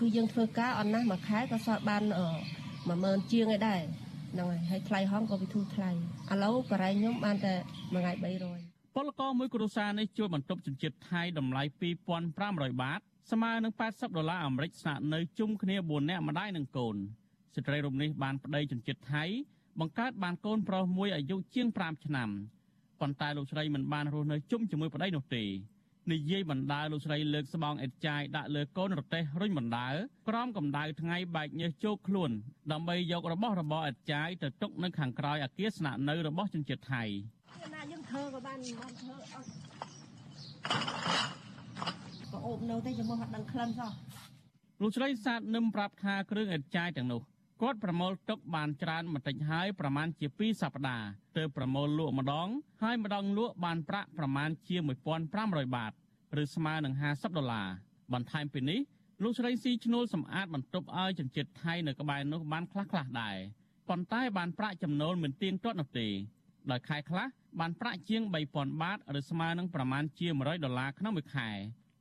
[0.00, 2.02] គឺយើងធ្វើការអត់ណាស់មួយខែក៏សល់បាន
[2.66, 3.82] 10000ជាងឯដែរ
[4.34, 5.90] ហ្នឹងហើយហើយថ្លៃហងក៏វាធូរថ្លៃ
[6.32, 7.54] ឥឡូវបរិយខ្ញុំបានតែ
[7.92, 8.12] មួយថ្ងៃ
[8.58, 11.62] 300ពលករមួយគ្រួសារនេះជួលបន្ទប់ជនជាតិថៃតម្លៃ
[12.22, 13.00] 2500បាត
[13.32, 16.96] ស្មើនឹង80ដុល្លារអាមេរិកស្នាក់នៅជុំគ្នា4នាក់ម្ដាយនិងកូន
[17.54, 19.24] ស្ត្រីរូបនេះបានប្តីជនជាតិថៃ
[19.80, 22.28] បង្កើតបានកូនប្រុសមួយអាយុជាង5ឆ្នាំ
[23.00, 25.44] ប៉ុន្តែលោកស្រីមិនបានរស់នៅជុំជាមួយប្តីនោះទេ
[26.12, 29.86] និយាយបណ្ដាលោកស្រីលើកស្បង់អេតចាយដាក់លើកូនរទេះរុញបណ្ដា
[30.28, 32.30] ក្រោមកម្ដៅថ្ងៃបែកញើសជោកខ្លួន
[32.72, 37.02] ដើម្បីយករបស់របរអេតចាយទៅទុកនៅខាងក្រោយអគារស្នាក់នៅរបស់ជនជាតិថៃ
[37.74, 39.48] ណាយើងធ្វើក៏បានបានធ្វើអត់
[42.32, 43.90] ក៏អូបនៅតែចាំមកអត់ដឹងក្លិនសោះ
[44.82, 47.22] លោកស្រីសាទនឹមប្រាប់ថាគ្រឿងអេតចាយទាំងនោះ
[47.62, 52.48] គាត់ប្រមូលទុកបានច្រើនបន្តិចហើយប្រមាណជា2សប្តាហ៍ទើបប្រមូលលក់ម្ដង
[52.82, 54.76] ហើយម្ដងលក់បានប្រាក់ប្រមាណជា
[55.26, 55.92] 1500បាត
[56.42, 57.68] ឬស្មើនឹង50ដុល្លារ
[58.12, 58.80] បន្ថែមពីនេះ
[59.22, 63.36] លោកស្រីស៊ីឈ្នួលសម្អាតបន្ទប់ឲ្យជនជាតិថៃនៅក្បែរនោះបានខ្លះខ្លះដែរ
[63.88, 66.08] ប៉ុន្តែបានប្រាក់ចំណូលមិនទៀងទាត់នោះទេ
[66.70, 67.26] ដោយខែខ្លះ
[67.60, 71.50] បានប្រាក់ជាង3000បាតឬស្មើនឹងប្រមាណជា100ដុល្លារក្នុងមួយខែ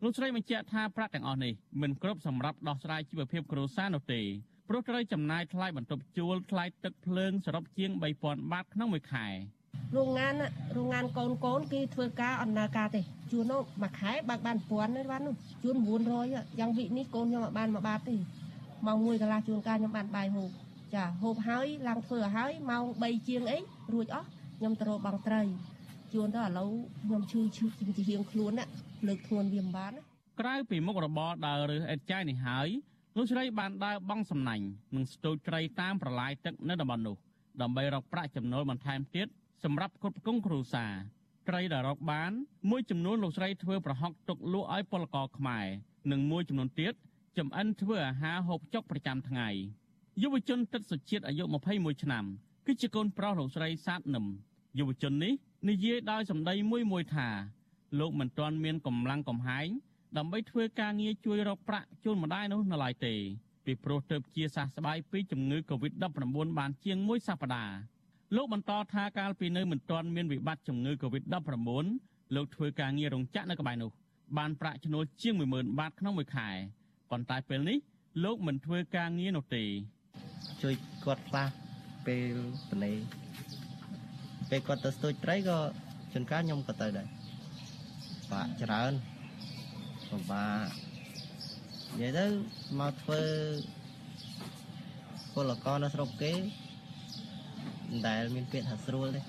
[0.03, 4.21] លោកស្រីបញ្ជាក់ថាប្រាក់ទាំងអស់នេះមិនគ្រប់សម្រាប់ដោះស្រាយជីវភាពគ្រួសារនោះទេ
[4.69, 7.91] ព្រោះត្រូវចំណាយថ្លៃបន្ទប់ជួលថ្លៃទឹកភ្លើងសរុបជាង
[8.21, 9.27] 3000បាតក្នុងមួយខែ
[9.97, 10.33] រោងងាន
[10.77, 13.01] រោងងានកូនកូនគេធ្វើការអំណើការទេ
[13.31, 15.75] ជួននោះមួយខែបើកបាន1000ទេបាននោះជួន
[16.17, 18.15] 900យ៉ាងវិនេះកូនខ្ញុំអត់បានមួយបាតទេ
[18.87, 20.49] ម៉ោង1កន្លះជួនកាលខ្ញុំបានបាយហូប
[20.95, 23.57] ចាហូបហើយឡើងធ្វើហើយម៉ោង3ជាងអី
[23.93, 25.41] រួចអស់ខ្ញុំទៅរកបងត្រី
[26.13, 26.69] ជួនទៅឥឡូវ
[27.03, 27.65] ខ្ញុំឈឺឈឺ
[27.97, 28.65] ជាជាងខ្លួនណា
[29.07, 29.93] លើកធ្ងន់វាមិនបាន
[30.39, 32.69] ក្រៅពីមុខរបរដើររើសអេតចាយនេះហើយ
[33.17, 37.15] លោកស្រីបានដើរបង់សំណាញ់និងស្ទូចត្រីតាមប្រឡាយទឹកនៅតំបន់នោះ
[37.61, 39.27] ដើម្បីរកប្រាក់ចំណូលបន្ថែមទៀត
[39.63, 40.93] សម្រាប់គ្រប់គងគ្រួសារ
[41.47, 42.31] ត្រីដែលរកបាន
[42.69, 45.65] មួយចំនួនលោកស្រីធ្វើប្រហុកទុកលក់ឲ្យពលករខ្មែរ
[46.11, 46.93] និងមួយចំនួនទៀត
[47.37, 49.49] ចំអិនធ្វើអាហារហូបចុកប្រចាំថ្ងៃ
[50.21, 51.43] យុវជនទឹកសុជាតិអាយុ
[51.73, 52.25] 21ឆ្នាំ
[52.65, 54.25] គឺជាកូនប្រុសលោកស្រីសាទនឹម
[54.79, 55.33] យុវជននេះ
[55.69, 57.27] និយាយដោយសម្ដីមួយមួយថា
[57.99, 59.67] លោកមិនទាន់មានកម្លាំងកំហែង
[60.17, 63.13] ដើម្បីធ្វើការងារជួយរកប្រាក់ជូនម្ដាយនោះនៅឡើយទេ
[63.65, 67.75] ពីព្រោះទៅជាសះស្បើយពីជំងឺ Covid-19 បានជាងមួយសប្តាហ៍
[68.35, 73.91] លោកបន្តថាកាលពីនៅមិនទាន់មានវិបត្តិជំងឺ Covid-19 លោកធ្វើការងាររោងចក្រនៅក្បែរនោះ
[74.37, 76.49] បានប្រាក់ចំណូលជាង10000បាតក្នុងមួយខែ
[77.11, 77.77] ប៉ុន្តែពេលនេះ
[78.23, 79.63] លោកមិនធ្វើការងារនោះទេ
[80.61, 80.73] ជួយ
[81.05, 81.47] គាត់ខ្លះ
[82.07, 82.35] ពេល
[82.69, 82.91] បនេ
[84.49, 85.57] ពេលគាត់ទៅស្ទូចត្រីក៏
[86.13, 87.07] ជួនកាលខ្ញុំក៏ទៅដែរ
[88.31, 88.93] បាក់ច្រើន
[90.13, 90.67] ពិបាក
[91.93, 92.25] និយាយទៅ
[92.79, 93.21] មកធ្វើ
[95.33, 99.21] ពលករនៅស្រុកគេមិនដែលមានពាក្យថាស្រួលទេ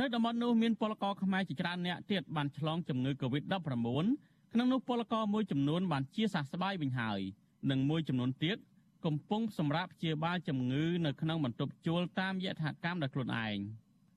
[0.00, 3.54] នៅតំបន់នោះមានពលករខ្មែរជាច្រើនអ្នកទៀតបានឆ្លងជំងឺ Covid-19
[4.52, 7.20] ក្នុងនោះពលករមួយចំនួនបានជាសះស្បើយវិញហើយ
[7.70, 8.56] និងមួយចំនួនទៀត
[9.06, 13.58] កំពុងសម្រាប់ព្យាបាលជំងឺនៅក្នុងបន្ទប់ជួលតាមយថាកម្មដោយខ្លួនឯង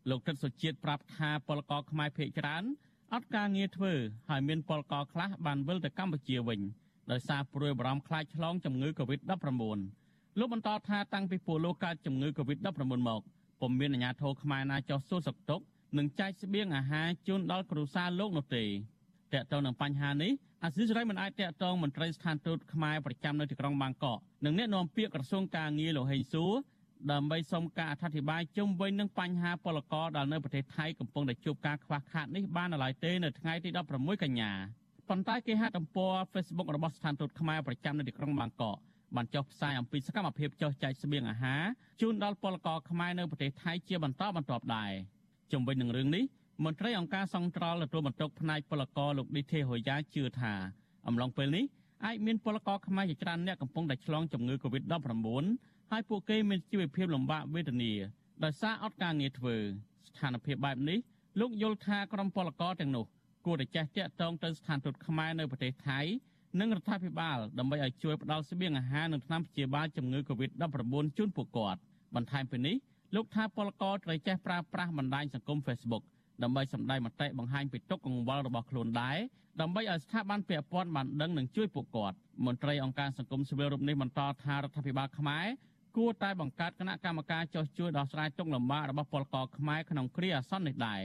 [0.10, 2.64] លោកទឹកសុជាតិប្រាប់ថាពលករខ្មែរភ័យច្រើន
[3.14, 3.94] អត់ការងារធ្វើ
[4.30, 6.60] ហើយមានពលករខ្លះបានវិលទៅកម្ពុជាវិញ
[7.12, 12.70] ដោយសារព្រួយបារម្ភខ្លាចឆ្លងជំងឺ Covid-19 លោកបន្តថាតាំងពីពលលោកកើតជំងឺ Covid-19
[13.08, 13.22] មក
[13.62, 15.66] ពុំមានអាជ្ញាធរខ្មែរណាចោះសួរសុខទុក្ខ
[15.98, 18.64] និងចែកស្បៀងអាហារជូនដល់គ្រួសារលោកនោះទេ
[19.34, 20.32] តើតើនឹងបញ្ហានេះ
[20.64, 26.54] អាស៊ីសេរីមិនអាចតាក់ទងមន្ត្រីស្ថានទូតខ្មែរប្រចាំនៅទីក្រុងបាងកកនិងអ្នកនាំពាក្យក្រសួងការងារលោកហេងសួរ
[27.12, 34.52] ដើម្បីសុំការអធិប្បាយជុំវិញនឹងបញ្ហាពលករដែលនៅប្រទេសថៃកំពុងតែជួបការខ្វះខាតនេះបាននៅឡើយទេនៅថ្ងៃទី16កញ្ញា
[35.10, 38.78] ប៉ុន្តែគេហទំព័រ Facebook របស់ស្ថានទូតខ្មែរប្រចាំនៅទីក្រុងបាងកក
[39.16, 41.64] បានចុះផ្សាយអំពីសកម្មភាពចុះចែកស្បៀងអាហារ
[42.02, 44.92] ជូនដល់ពលករខ្មែរនៅប្រទេសថៃជាបន្តបន្ទាប់ដែរ
[45.52, 46.24] ជុំវិញនឹងរឿងនេះ
[46.66, 50.54] មន្ត្រីអង្គការសង្ត្រល់ទទួលបន្ទុកផ្នែកពលករលោកឌីទេហូយ៉ាជឿថា
[51.08, 51.66] អំឡុងពេលនេះ
[52.06, 54.96] អាចមានពលករខ្មែរជាច្រើនអ្នកកំពុងតែឆ្លងជំងឺ Covid-19
[55.92, 57.94] ហើយពួកគេមានជីវភាពលំបាកវេទនា
[58.44, 59.56] ដោយសារអត់ការងារធ្វើ
[60.10, 61.00] ស្ថានភាពបែបនេះ
[61.40, 63.06] លោកយល់ថាក្រុមពលករទាំងនោះ
[63.46, 66.00] គួរតែចេះតាក់ទងទៅស្ថានទូតខ្មែរនៅប្រទេសថៃ
[66.60, 71.80] និងរដ្ឋាភិបាលដើម្បីឲ្យជួយផ្តល់ស្បៀងអាហារនិងថ្នាំព្យាបាលជំងឺ Covid-19 ជូនពួកគាត់
[72.16, 72.76] បន្ថែមពីនេះ
[73.16, 76.04] លោកថាពលករត្រូវចេះប្រើប្រាស់បណ្ដាញសង្គម Facebook
[76.44, 79.18] ដើម្បីសម្ដែងមតិបង្ហាញពីទុកកង្វល់របស់ខ្លួនដែរ
[79.62, 85.46] ដើម្បីឲ្យស្ថាប័នពាក់ព័ន្ធបានដឹងនិងជួយពួកគាត់មន្ត្រីអង្គការសង្គមស៊ីវិលរូបនេះបន្តថារដ្ឋាភិបាលខ្មែរ
[85.96, 91.02] គួរតែបង្កើតគណៈកម្មការចុះជួយដោះស្រាយទុក្ខលំបាករបស់ពលករខ្មែរក្នុងគ្រាអាសន្ននេះដែរ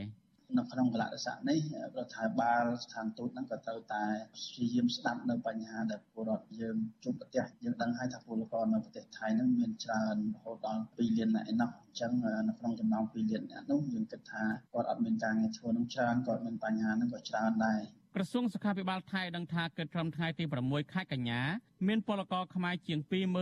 [0.58, 1.58] នៅក្នុងកលៈទេសៈនេះ
[1.96, 12.12] រដ្ឋាភិបាលស្ថានទូតហ្នឹងក៏ត្រូវតែព្យាយាមស្ដាប់នៅបញ្ហាដែលពលរដ្ឋយើងជួបប្រទះយើងដឹងហើយថាពលករនៅប្រទេសថៃហ្នឹងមានច្រើនរហូតដល់2លាននាក់ឯណោះអញ្ចឹង
[12.48, 17.80] នៅក្នុងចំណោម2លាននាក់នោះយើងគិតថាគាត់អត់មានការងារធ្វើនឹងច្រើនគាត់មានបញ្ហាហ្នឹងក៏ច្រើនដែរ
[18.14, 21.40] ក្រសួងសុខាភិបាលថៃដឹងថាគិតត្រឹមថ្ងៃទី6ខែកញ្ញា
[21.88, 22.98] មានពលករខ្មែរជាង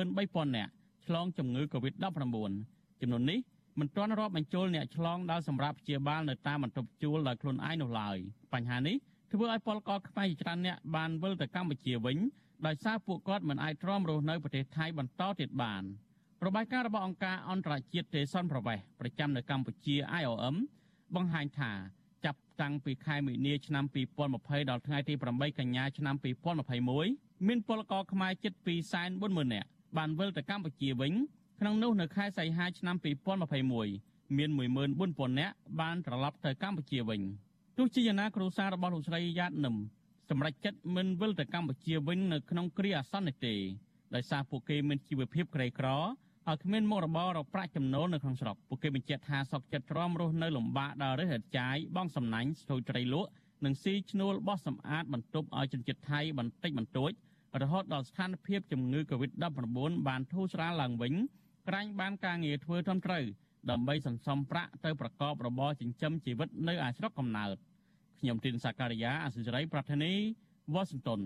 [0.09, 0.73] 23000នាក់
[1.09, 2.07] ឆ្លងជំងឺ Covid-19
[3.01, 3.39] ចំនួននេះ
[3.81, 8.17] មិនទាន់រាប់បញ្ចូលអ្នកឆ្លងដល់សម្រាប់ព្យាបាលនៅតាមបន្ទប់ជួលដោយខ្លួនឯងនោះឡើយ
[8.55, 8.97] បញ្ហានេះ
[9.33, 12.19] ធ្វើឲ្យពលករខ្មែរជាច្រើនអ្នកបានវិលទៅកម្ពុជាវិញ
[12.67, 15.83] ដោយសារពួកគាត់មិនអាចទ្រាំរស់នៅប្រទេសថៃបន្តទៀតបាន
[16.47, 20.57] របាយការណ៍របស់អង្គការអន្តរជាតិទេសុនប្រវេសប្រចាំនៅកម្ពុជា IOM
[21.15, 21.73] បង្ហាញថា
[22.25, 23.85] ចាប់តាំងពីខែមិនិនាឆ្នាំ
[24.27, 26.15] 2020ដល់ថ្ងៃទី8កញ្ញាឆ្នាំ
[26.81, 28.53] 2021មានពលករខ្មែរជិត
[29.05, 31.13] 240,000នាក់ បានវិលទៅកម្ពុជាវិញ
[31.61, 32.97] ក្នុងនោះនៅខែសីហាឆ្នាំ
[33.67, 34.51] 2021មាន
[34.95, 37.21] 14,000នាក់បានត្រឡប់ទៅកម្ពុជាវិញ
[37.79, 39.77] ទោះជាយ៉ាងណាគ្រួសាររបស់លោកស្រីយ៉ាតនឹម
[40.31, 43.55] សម្រាប់ចិត្តមិនវិលទៅកម្ពុជាវិញនៅក្នុងគ្រាអាសន្ននេះទេ
[44.15, 45.89] ដោយសារពួកគេមានជីវភាពក្រីក្រ
[46.47, 53.31] ហើយគ្មានមុខរបររកប្រាក់ចំណូលនៅក្នុងស្រុកពួកគេបញ្ជាក់ថាសោកចិត្តទ្រាំរស់នៅលំបាកដល់រឹសរចាយបងសំណាញ់ស្ទូចត្រីលក់
[53.65, 57.13] និងស៊ីឈ្នួលបោះសម្អាតបន្ទប់ឲ្យជនជាតិថៃបន្តិចបន្តួច
[57.63, 61.15] រហូតដល់ស្ថានភាពជំងឺ Covid-19 បានធូរស្រាលឡើងវិញ
[61.69, 63.25] ក្រាញ់បានការងារធ្វើត្រឹមត្រូវ
[63.71, 67.57] ដើម្បីសន្សំប្រាក់ទៅប្រកបរបរចិញ្ចឹមជីវិតនៅឯស្រុកកំណើត
[68.21, 70.13] ខ្ញុំទីនសាការីយ៉ាអសិរ័យប្រធានី
[70.75, 71.21] វ៉ាស៊ីនតោន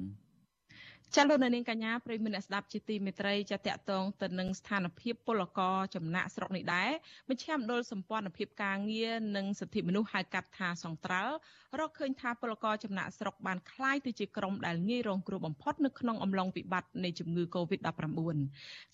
[1.16, 6.90] ចាលោកនាងកញ្ញាប្រិយមិត្តអ្នកស្ដាប់ជាទីមេត្រីចាតកតងទៅនឹងស្ថានភាពពលករចំណាក់ស្រុកនេះដែរ
[7.30, 11.36] មជ្ឈមណ្ឌលសម្ព័ន្ធភាពការងារនិងសិទ្ធិមនុស្សហៅកាត់ថាសង្ត្រាល់
[11.80, 18.38] រកឃើញថាពលករចំណាក់ស្រុកបានคล้ายទៅជាក្រុមដែលងាយរងគ្រោះបំផុតនៅក្នុងអំឡុងវិបត្តិនៃជំងឺ Covid-19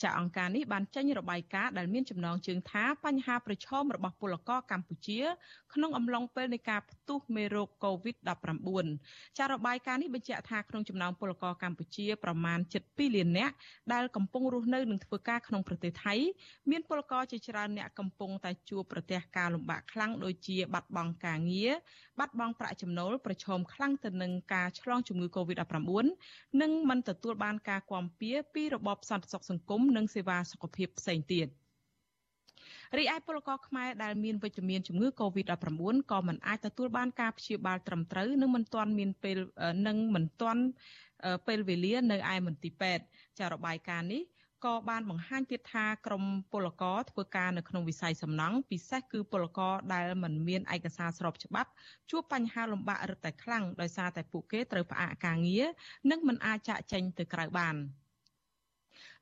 [0.01, 5.21] ចាអង្គការនេះបានចេញរបាយការណ៍ដែលមានចំណងជើងថាបញ្ហាប្រឈមរបស់ពលករកម្ពុជា
[5.73, 8.85] ក្នុងអំឡុងពេលនៃការផ្ទុះមេរោគ Covid-19
[9.37, 13.54] ចារបាយការណ៍នេះបញ្ជាក់ថាក្នុងចំណោមពលករកម្ពុជា ប្រមាណ7លាននាក់
[13.92, 16.14] ដែលកំពុងរស់នៅនិងធ្វើការក្នុងប្រទេសថៃ
[16.70, 21.72] មានពលករជាច្រើនអ្នកកំពុងតែជួបប្រទះការលំបាកខ្លាំងដូចជាបាត់បង់ការងារ
[22.18, 31.48] បាត់បង់ប្រាក់ចំណូលប្រឈមខ្លាំងទៅនឹងការឆ្លងជំងឺ Covid-19 និងមិនទទួលបានការគាំពៀពីរបបសន្តិសុខសង្គមនិងសេវាសុខភាពផ្សេងទៀត
[32.96, 39.38] រីឯពលករខ្មែរដែលមានវិជ្ជមានជំងឺ Covid-19 ក៏មិនអាចទទួលបានការព្យាបាលត្រឹមត្រូវនិងមិនទាន់មានពេល
[39.86, 40.62] និងមិនទាន់
[41.46, 43.04] ពេលវេលានៅឯមន្ទីរពេទ្យ
[43.38, 44.22] ចារបាយការណ៍នេះ
[44.66, 51.70] ក៏បានបង្ហាញទៀតថាក្រមពលករធ្វើការនៅក្នុងវិស័យសំណង់ពិសេសគឺពលករដែលមិនមានឯកសារស្របច្បាប់
[52.10, 55.66] ជួបបញ្ហាលំបាករឹតតែខ្លាំងដោយសារតែពួកគេត្រូវផ្អាកការងារ
[56.10, 57.76] និងមិនអាចចាក់ចែងទៅក្រៅបាន។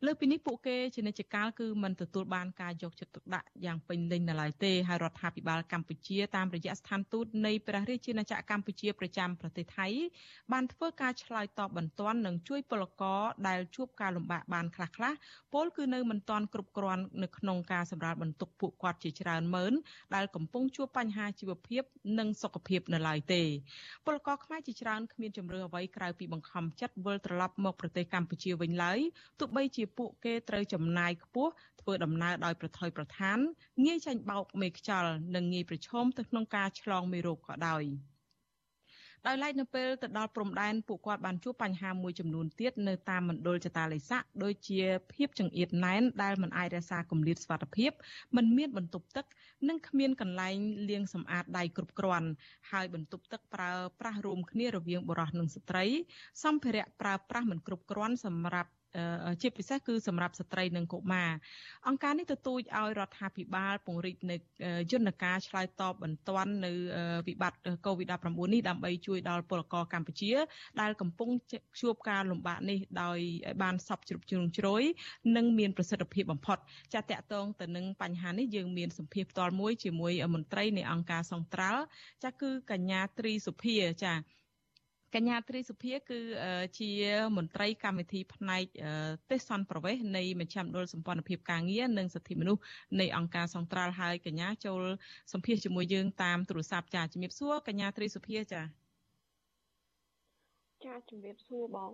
[0.04, 9.88] លើពីនេះពួកគេជានិច្ចកាលគឺមិនទទួលបានការយកចិត្តទុកដាក់យ៉ាងពេញលេញនៅឡើយទេហើយរដ្ឋាភិបាលកម្ពុជាតាមរយៈស្ថានទូតនៃព្រះរាជាណាចក្រកម្ពុជាប្រចាំប្រទេសថៃ
[10.52, 15.12] បានធ្វើការឆ្លើយតបបន្ទាន់និងជួយពលករដែលជួបការលំបាកបានខ្លះខ្លះ
[15.52, 19.72] ពលគឺនៅមិនទាន់គ្រប់គ្រាន់នៅក្នុងការសម្រាលបន្ទុកពួកគាត់ជាច្រើនម៉ឺន
[20.14, 21.82] ដែលកំពុងជួបបញ្ហាជីវភាព
[22.18, 23.42] និងសុខភាពនៅឡើយទេ
[24.06, 28.98] ពលករខ្មែរជាច្រើនគ្មានជំរឿអ្វីក្រៅពីបង្ខំចិត្តវិលត្រឡប់មកប្រទេសកម្ពុជាវិញឡើយ
[29.40, 33.38] ទោះបីជាពួកគេត្រូវចំណាយខ្ពស់ធ្វើដំណើរដោយប្រថុយប្រឋាន
[33.86, 37.84] ងាយចាញ់បោកមេខ្យល់និងងាយប្រឈមទៅក្នុងការឆ្លងមេរោគក៏ដោយ
[39.26, 44.80] ដោយឡែកនៅពេលទៅដល់ព្រំដែនពួកគាត់បានជួបបញ្ហាមួយចំនួនទៀតនៅតាមមណ្ឌលចតាឡេស័កដូចជា
[45.12, 47.90] ភាពចង្អៀតណែនដែលមិនអាចរក្សាគម្លាតសុវត្ថិភាព
[48.36, 49.26] មិនមានបន្ទប់ទឹក
[49.68, 50.56] និងគ្មានកន្លែង
[50.88, 52.28] លាងសម្អាតដៃគ្រប់គ្រាន់
[52.70, 55.84] ហើយបន្ទប់ទឹកប្រើប្រាស់រួមគ្នារវាងបុរសនិងស្ត្រី
[56.44, 58.70] សម្ភារៈប្រើប្រាស់មិនគ្រប់គ្រាន់សម្រាប់
[59.42, 61.30] ជាពិសេសគឺសម្រាប់ស្ត្រីនិងកុមារ
[61.88, 64.36] អង្គការនេះទទូចឲ្យរដ្ឋាភិបាលពង្រីកនៅ
[64.92, 66.72] យន្តការឆ្លើយតបបន្ទាន់នៅ
[67.28, 70.32] វិបត្តិ COVID-19 នេះដើម្បីជួយដល់ពលករកម្ពុជា
[70.80, 71.30] ដែលកំពុង
[71.80, 73.18] ជួបការលំបាកនេះដោយ
[73.62, 74.82] បានសពជ្រុបជ្រុងជ្រោយ
[75.36, 76.58] និងមានប្រសិទ្ធភាពបំផុត
[76.94, 81.82] ចាតកតងទៅនឹងបញ្ហានេះយើងមានសម្ភារផ្ទាល់មួយជាមួយមន្ត្រីនៃអង្គការសង្ត្រាល់
[82.24, 84.12] ចាគឺកញ្ញាត្រីសុភាចា
[85.16, 86.20] កញ្ញាត្រីសុភាគឺ
[86.78, 86.90] ជា
[87.36, 88.64] មន្ត្រីកម្មវិធីផ្នែក
[89.30, 92.62] ទេសសន្តិប្រវេសនៃមជ្ឈមណ្ឌលសម្ព័ន្ធភាពការងារនិងសិទ្ធិមនុស្ស
[93.00, 94.82] នៃអង្គការសង្ត្រាល់ហើយកញ្ញាចូល
[95.32, 98.62] សម្ភាសជាមួយយើងតាមទូរស័ព្ទចាជំរាបសួរកញ្ញាត្រីសុភាចា
[100.84, 101.92] ចាជំរាបសួរបង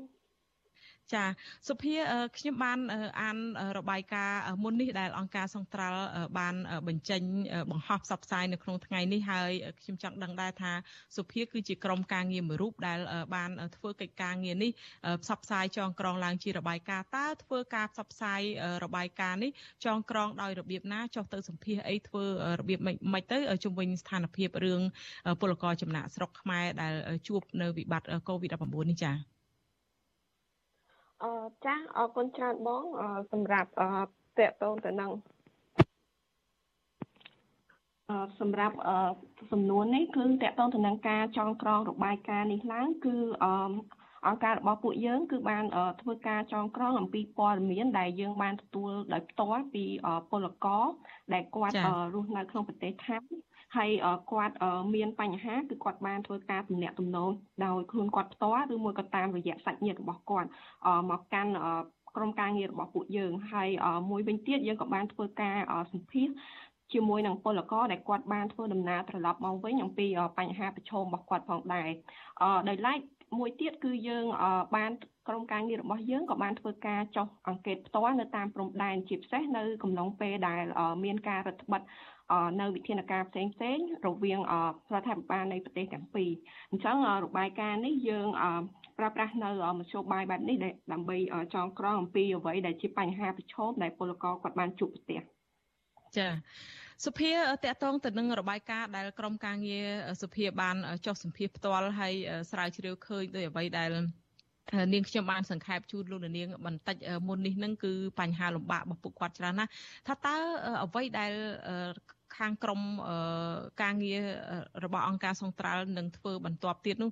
[1.14, 1.24] ចា
[1.68, 1.94] សុភា
[2.36, 2.78] ខ្ញុំបាន
[3.20, 3.36] អាន
[3.78, 6.02] របាយការណ៍មុននេះដែលអង្គការសង្ត្រាល់
[6.38, 6.54] បាន
[6.88, 7.22] បញ្ចេញ
[7.70, 9.50] បង្ហោះផ្សព្វផ្សាយនៅក្នុងថ្ងៃនេះហើយ
[9.82, 10.72] ខ្ញុំចង់ដឹងដែរថា
[11.16, 12.98] សុភាគឺជាក្រុមការងារមួយរូបដែល
[13.34, 14.70] បានធ្វើកិច្ចការងារនេះ
[15.22, 18.40] ផ្សព្វផ្សាយចងក្រងឡើងជារបាយការណ៍តើធ្វើការផ្សព្វផ្សាយ
[18.84, 19.50] របាយការណ៍នេះ
[19.84, 22.24] ចងក្រងដោយរបៀបណាចុះទៅសម្ភាសអីធ្វើ
[22.60, 24.80] របៀបមិនទៅជំវិញស្ថានភាពរឿង
[25.40, 26.94] ពលករចំណាក់ស្រុកខ្មែរដែល
[27.28, 29.41] ជួបនៅវិបត្តិ COVID-19 នេះចា៎
[31.24, 31.32] អឺ
[31.64, 32.84] ចាអរគុណច្រើនបង
[33.32, 33.68] សម្រាប់
[34.38, 35.10] តកតងទៅនឹង
[38.40, 38.76] សម្រាប់
[39.50, 43.16] សំណួរនេះគឺតកតងទៅនឹងការចងក្រងរបាយការណ៍នេះឡើងគឺ
[44.26, 45.64] អង្គការរបស់ពួកយើងគឺបាន
[46.00, 49.84] ធ្វើការចងក្រងអំពីព័ត៌មានដែលយើងបានទទួលដោយផ្ទាល់ពី
[50.30, 50.84] ពលករ
[51.32, 51.74] ដែលគាត់
[52.14, 53.16] រស់នៅក្នុងប្រទេសថៃ
[53.76, 53.90] ហើយ
[54.30, 54.54] គាត់
[54.94, 57.30] មានបញ្ហាគឺគាត់បានធ្វើការទំនាក់ទំនង
[57.64, 60.48] ដោយខ្លួនគាត់ផ្ទាល់ឬមួយក៏តាមរយៈសាច់ញាតិរបស់គាត់
[61.10, 61.52] មកកាន់
[62.16, 63.68] ក្រុមការងាររបស់ពួកយើងហើយ
[64.10, 65.56] មួយវិញទៀតយើងក៏បានធ្វើការ
[65.92, 66.28] សម្ភាស
[66.92, 70.06] ជាមួយនឹងពលករដែលគាត់បានធ្វើដំណើរត្រឡប់មកវិញអំពី
[70.38, 71.88] បញ្ហាប្រឈមរបស់គាត់ផងដែរ
[72.42, 72.98] អឺដោយឡែក
[73.38, 74.24] មួយទៀតគឺយើង
[74.76, 74.92] បាន
[75.28, 80.62] ក្រុមការងាររបស់យើងក៏បានធ្វើការចុះអង្កេតផ្ទាល់នៅតាមព្រំដែនជាពិសេសនៅកំឡុងពេលដែល
[81.04, 81.84] មានការរដ្ឋបတ်
[82.60, 84.40] នៅវិធានការផ្សេងផ្សេងរវាង
[84.92, 86.30] រដ្ឋាភិបាលនៃប្រទេសទាំងពីរ
[86.70, 88.28] អញ្ចឹងរបាយការណ៍នេះយើង
[88.98, 90.56] ប្រើប្រាស់នៅមធ្យោបាយបែបនេះ
[90.92, 91.16] ដើម្បី
[91.54, 95.20] ចងក្រងអំពីអ្វីដែលជាបញ្ហាប្រឈមដែលពលករគាត់បានជួបប្រទះ
[96.16, 96.30] ចា៎
[97.04, 97.30] សុភា
[97.64, 99.88] តកតងទៅនឹងរបាយការណ៍ដែលក្រមការងារ
[100.22, 100.76] សុភាបាន
[101.06, 102.14] ចុះសម្ភារផ្ទាល់ហើយ
[102.50, 103.90] ស្រាវជ្រាវឃើញដោយអ្វីដែល
[104.92, 106.96] នាងខ្ញុំបានសង្ខេបជូនលោកនាងបន្តិច
[107.28, 109.70] មុននេះនឹងគឺបញ្ហាលំបាករបស់ពួកគាត់ច្រើនណាស់
[110.06, 110.36] ថាតើ
[110.84, 111.32] អ្វីដែល
[112.38, 112.80] ខាងក្រម
[113.82, 114.22] ការងារ
[114.84, 117.10] របស់អង្គការសង្ត្រាល់នឹងធ្វើបន្ទាប់ទៀតនោះ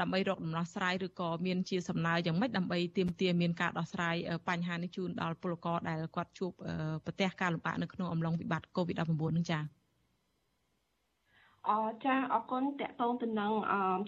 [0.00, 4.16] ដើម្បីរកដំណោះស្រាយឬក៏មានជាសំណើយ៉ាងម៉េចដើម្បីទាមទារមានការដោះស្រាយ
[4.48, 6.50] បញ្ហានេះជូនដល់ពលករដែលគាត់ជួប
[7.04, 9.83] ប្រទះការលំបាកនៅក្នុងអំឡុងវិបត្តិ COVID-19 នឹងចា៎
[11.70, 11.72] អ
[12.04, 13.52] ចាអរគុណតកតងទៅនឹង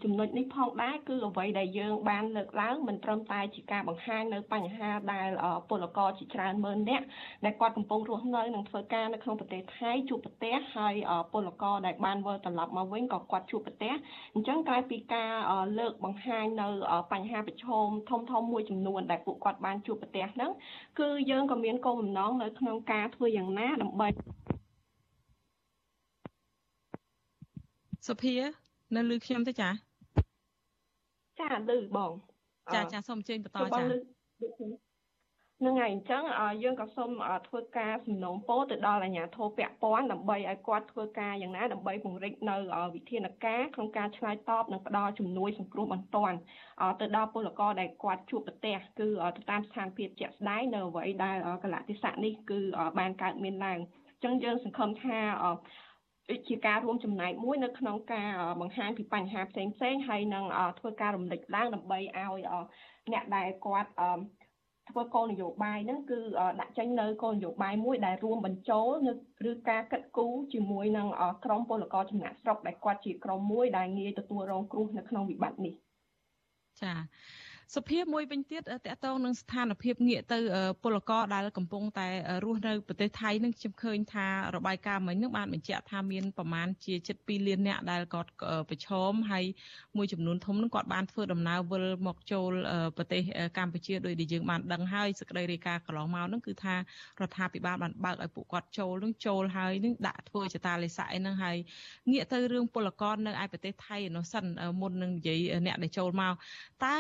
[0.03, 5.29] ចំណុចនេះផងដែរគឺអ្វីដែលយើងបានលើកឡើងមិនត្រឹមតែជាការបង្ហាញនៅបញ្ហាដែល
[5.69, 7.05] ពលករជាច្រើនម៉ឺននាក់
[7.45, 10.95] ដែលគាត់កំពុងរស់នៅនិងធ្វើការនៅក្នុងប្រទេសថៃជួបប្រទះហើយ
[11.33, 13.93] ពលករដែលបានវិលត្រឡប់មកវិញក៏គាត់ជួបប្រទះ
[14.35, 15.33] អញ្ចឹងក្រៅពីការ
[15.79, 16.67] លើកបង្ហាញនៅ
[17.13, 20.51] បញ្ហាប្រឈមធំធំមួយចំនួនដែលពួកគាត់បានជួបប្រទះហ្នឹង
[21.01, 24.09] គឺយើងក៏មានគោលបំណងនៅក្នុងការធ្វើយ៉ាងណាដើម្បី
[28.07, 28.35] សុភា
[28.97, 29.71] នៅលឺខ្ញុំទេចា
[31.41, 32.13] ចាលឺបង
[32.75, 33.83] ចាចាសូមអញ្ជើញបន្តចា
[35.65, 36.23] នឹងហើយអញ្ចឹង
[36.63, 37.11] យើងក៏សូម
[37.49, 42.57] ធ្វើការសំណូមពរទៅដល់អាជ្ញាធរពាក់ព័ន្ធដើម្បីឲ្យគាត់ធ្វើការយ៉ាងណាដើម្បីពង្រីកនៅ
[42.95, 46.37] វិធានការក្នុងការឆ្លើយតបនិងផ្ដល់ជំនួយសង្គ្រោះបន្ទាន់
[47.01, 52.61] ទៅដល់ពលករដែលគាត់ជួបប្រទះគឺទៅតាមស្ថានភាពជាក់ស្ដែងនៅអ្វីដែលកលៈទេសៈនេះគឺ
[52.99, 53.79] បានកើតមានឡើង
[54.09, 55.19] អញ្ចឹងយើងសង្ឃឹមថា
[56.49, 60.45] ជាការរួមចំណែកមួយនៅក្នុងការបង្ហាញពីបញ្ហាផ្សេងផ្សេងហើយនឹង
[60.79, 62.41] ធ្វើការរំលឹកឡើងដើម្បីឲ្យ
[63.13, 63.91] អ្នកដែលគាត់
[64.91, 66.19] ធ្វើគោលនយោបាយហ្នឹងគឺ
[66.61, 68.89] ដាក់ចេញនៅគោលនយោបាយមួយដែលរួមបញ្ចូល
[69.51, 71.09] ឬការកិត្តគូជាមួយនឹង
[71.45, 75.75] ក្រមពលករចំណាក់ស្រុកដែលគាត់ជាក្រមមួយដែលងាយទទួលរងគ្រោះនៅក្នុងវិបត្តិនេះ
[76.83, 76.99] ចា៎
[77.75, 80.39] សុភាមួយវិញទៀតតកតងនឹងស្ថានភាពងាកទៅ
[80.83, 82.09] ពលករដែលកំពុងតែ
[82.45, 88.31] រស់នៅប្រទេសថៃនឹងខ្ញុំឃើញថារបាយការណ៍មិញនឹងបានបញ្ជាក់ថាមានប្រមាណជាជិត2លានអ្នកដែលគាត់
[88.71, 89.45] ប្រឈមហើយ
[89.97, 92.53] មួយចំនួនធំនឹងគាត់បានធ្វើដំណើរវិលមកចូល
[92.97, 93.23] ប្រទេស
[93.59, 96.79] កម្ពុជាដោយដែលយើងបានដឹងហើយសេចក្តីរាយការណ៍កន្លងមកនឹងគឺថារ
[97.29, 101.57] ដ្ឋាភិបាលបានបើកឲ្យពួកគាត់ចូលនឹងចូលហើយនឹងដាក់ធ្វើចតាលេខអីហ្នឹងហើយ
[102.11, 104.45] ងាកទៅរឿងពលករនៅឯប្រទេសថៃនោះសិន
[104.81, 106.35] មុននឹងនិយាយអ្នកដែលចូលមក
[106.85, 106.97] តើ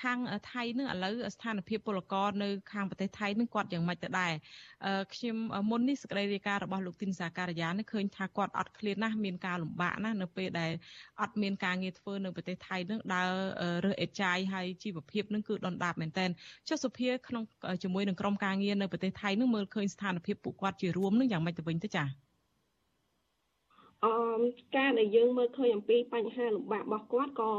[0.00, 0.18] ខាង
[0.52, 4.32] ថៃនឹងឥឡូវស្ថានភាពពលករនៅខាងប្រទេសថៃនឹងគាត់យ៉ាងម៉េចទៅដែរ
[5.14, 5.36] ខ្ញុំ
[5.70, 10.72] មុននេះសេចក្តីរាយការណ៍របស់លោកទីនសាការីយ៉ានេះឃើញថាគាត់អត់ឃ្លានណាស់មានការលំបាកណាស់នៅពេលដែល
[11.20, 13.30] អត់មានការងារធ្វើនៅប្រទេសថៃនឹងដើរ
[13.84, 16.26] រើសអេតចាយហើយជីវភាពនឹងគឺដុនដាបមែនតើ
[16.68, 17.42] ចុះសុភាក្នុង
[17.82, 22.25] ជាមួយនឹងក្រុមការងារនៅប្រទេសថៃនឹងមើលឃើញស្ថានភាពពួកគាត់ជារួមនឹងយ៉ាងម៉េចទៅវិញទៅចា៎
[24.06, 24.14] អឺ
[24.76, 27.50] ការដែលយើងមើលឃើញអំពីបញ្ហាលំបាករបស់គាត់ក៏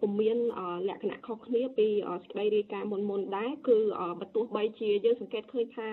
[0.00, 0.38] ពុំមាន
[0.88, 3.78] លក្ខណៈខុសគ្នាពីសេចក្តីរាយការណ៍មុនមុនដែរគឺ
[4.20, 5.88] បើទោះបីជាយើងសង្កេតឃើញថា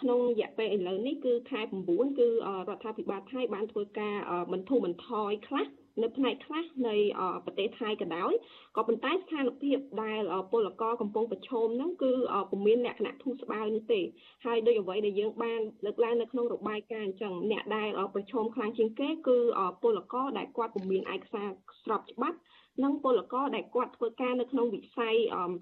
[0.00, 2.28] ក្នុងរយៈពេលឥឡូវនេះគឺខែ9គឺ
[2.68, 4.16] រដ្ឋាភិបាលថៃបានធ្វើការ
[4.52, 5.66] បន្ធូរបន្ថយខ្លះ
[6.02, 6.96] នៅផ្នែកខ្លះនៃ
[7.44, 8.32] ប្រទេសថៃក៏ដោយ
[8.76, 10.20] ក៏ប៉ុន្តែស្ថានភាពដែល
[10.52, 12.12] ពលករកំពុងប្រឈមហ្នឹងគឺ
[12.50, 14.00] ពុំមានលក្ខណៈធូរស្បើយនោះទេ
[14.44, 19.38] ហើយដោយអ្វីដែលយើងបានលើកឡើងនៅក្នុងរបាយការណ៍អញ្ចឹងអ្នកដែលប្រឈមខ្លាំងជាងគេគឺ
[19.82, 21.48] ពលករដែលគាត់ពុំមានឯកសារ
[21.84, 22.38] ស្របច្បាប់
[22.84, 25.14] និងពលករដែលគាត់ធ្វើការនៅក្នុងវិស័យ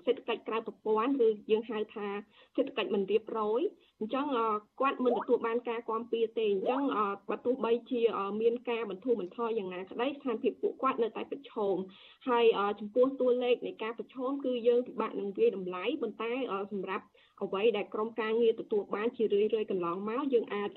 [0.06, 2.08] សេដ្ឋកិច្ចក្រៅប្រព័ន្ធឬយើងហៅថា
[2.56, 3.60] សេដ្ឋកិច្ចមិនរៀបរយ
[4.00, 4.26] អញ្ចឹង
[4.80, 6.82] គាត់មិនទទួលបានការគាំពៀទេអញ្ចឹង
[7.30, 8.02] បើទោះបីជា
[8.40, 11.76] មានការបន្ធូរបន្ថយយ៉ាងណាក្តីស្ថានភាពពួកគាត់នៅតែប្រឈម
[12.28, 12.44] ហើយ
[12.80, 16.32] ចំពោះតួលេខនៃការប្រឈមគឺយើងពិបាកនឹងវាយតម្លៃប៉ុន្តែ
[16.72, 17.04] សម្រាប់
[17.42, 20.70] អ្វីដែលក្រុមការងារទទួលបានជារឿយៗកន្លងមកយើងអាច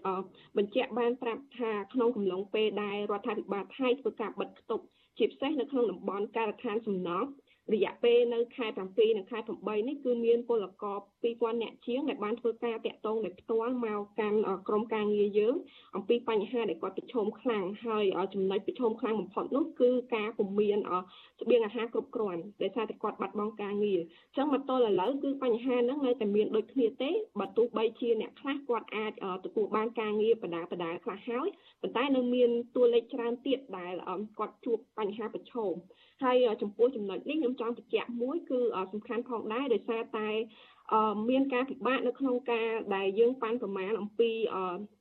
[0.58, 4.86] បញ្ជាក់បានប្រាប់ថាក្នុងកំឡុងពេលដែលរដ្ឋាភិបាលថៃធ្វើការបិទគប់
[5.18, 7.28] ជាពិសេសនៅក្នុងតំបន់ការដ្ឋានសំណង់
[7.74, 8.78] រយៈពេលនៅខែ7
[9.18, 15.56] និងខែ8នេះគឺមានពលករ2000នាក់ជាងដែលបានធ្វើការតាក់ទងដោយផ្ទាល់មកកាន់ក្រុមការងារយើង
[15.96, 20.78] អំពីបញ្ហាដែលគាត់ប្រឈមខ្លាំងហើយចំណុចប្រឈមខ្លាំងបំផុតនោះគឺការពុំមាន
[21.42, 29.12] ស្បៀងអាហារគ្រប់គ្រាន់ដោយសារតែគាត់បាត់បង់ការងារអញ្ចឹងមកទល់ឥឡូវគឺបញ្ហាហ្នឹងនៅតែមានដូចគ្នាទេបើទោះបីជាអ្នកខ្លះគាត់អាច
[29.46, 31.48] ទទួលបានការងារបដាបដាខ្លះហើយ
[31.82, 33.94] ប៉ុន្តែនៅមានតួលេខច្រើនទៀតដែល
[34.40, 35.74] គាត់ជួបបញ្ហាប្រឈម
[36.22, 38.60] ហើយចំពោះចំណុចនេះខ្ញុំចង់បញ្ជាក់មួយគឺ
[38.94, 40.30] សំខាន់ផងដែរដោយសារតែ
[40.94, 44.32] អឺមានការពិបាកនៅក្នុងការដែលយើងប៉ាន់ប្រមាណអំពី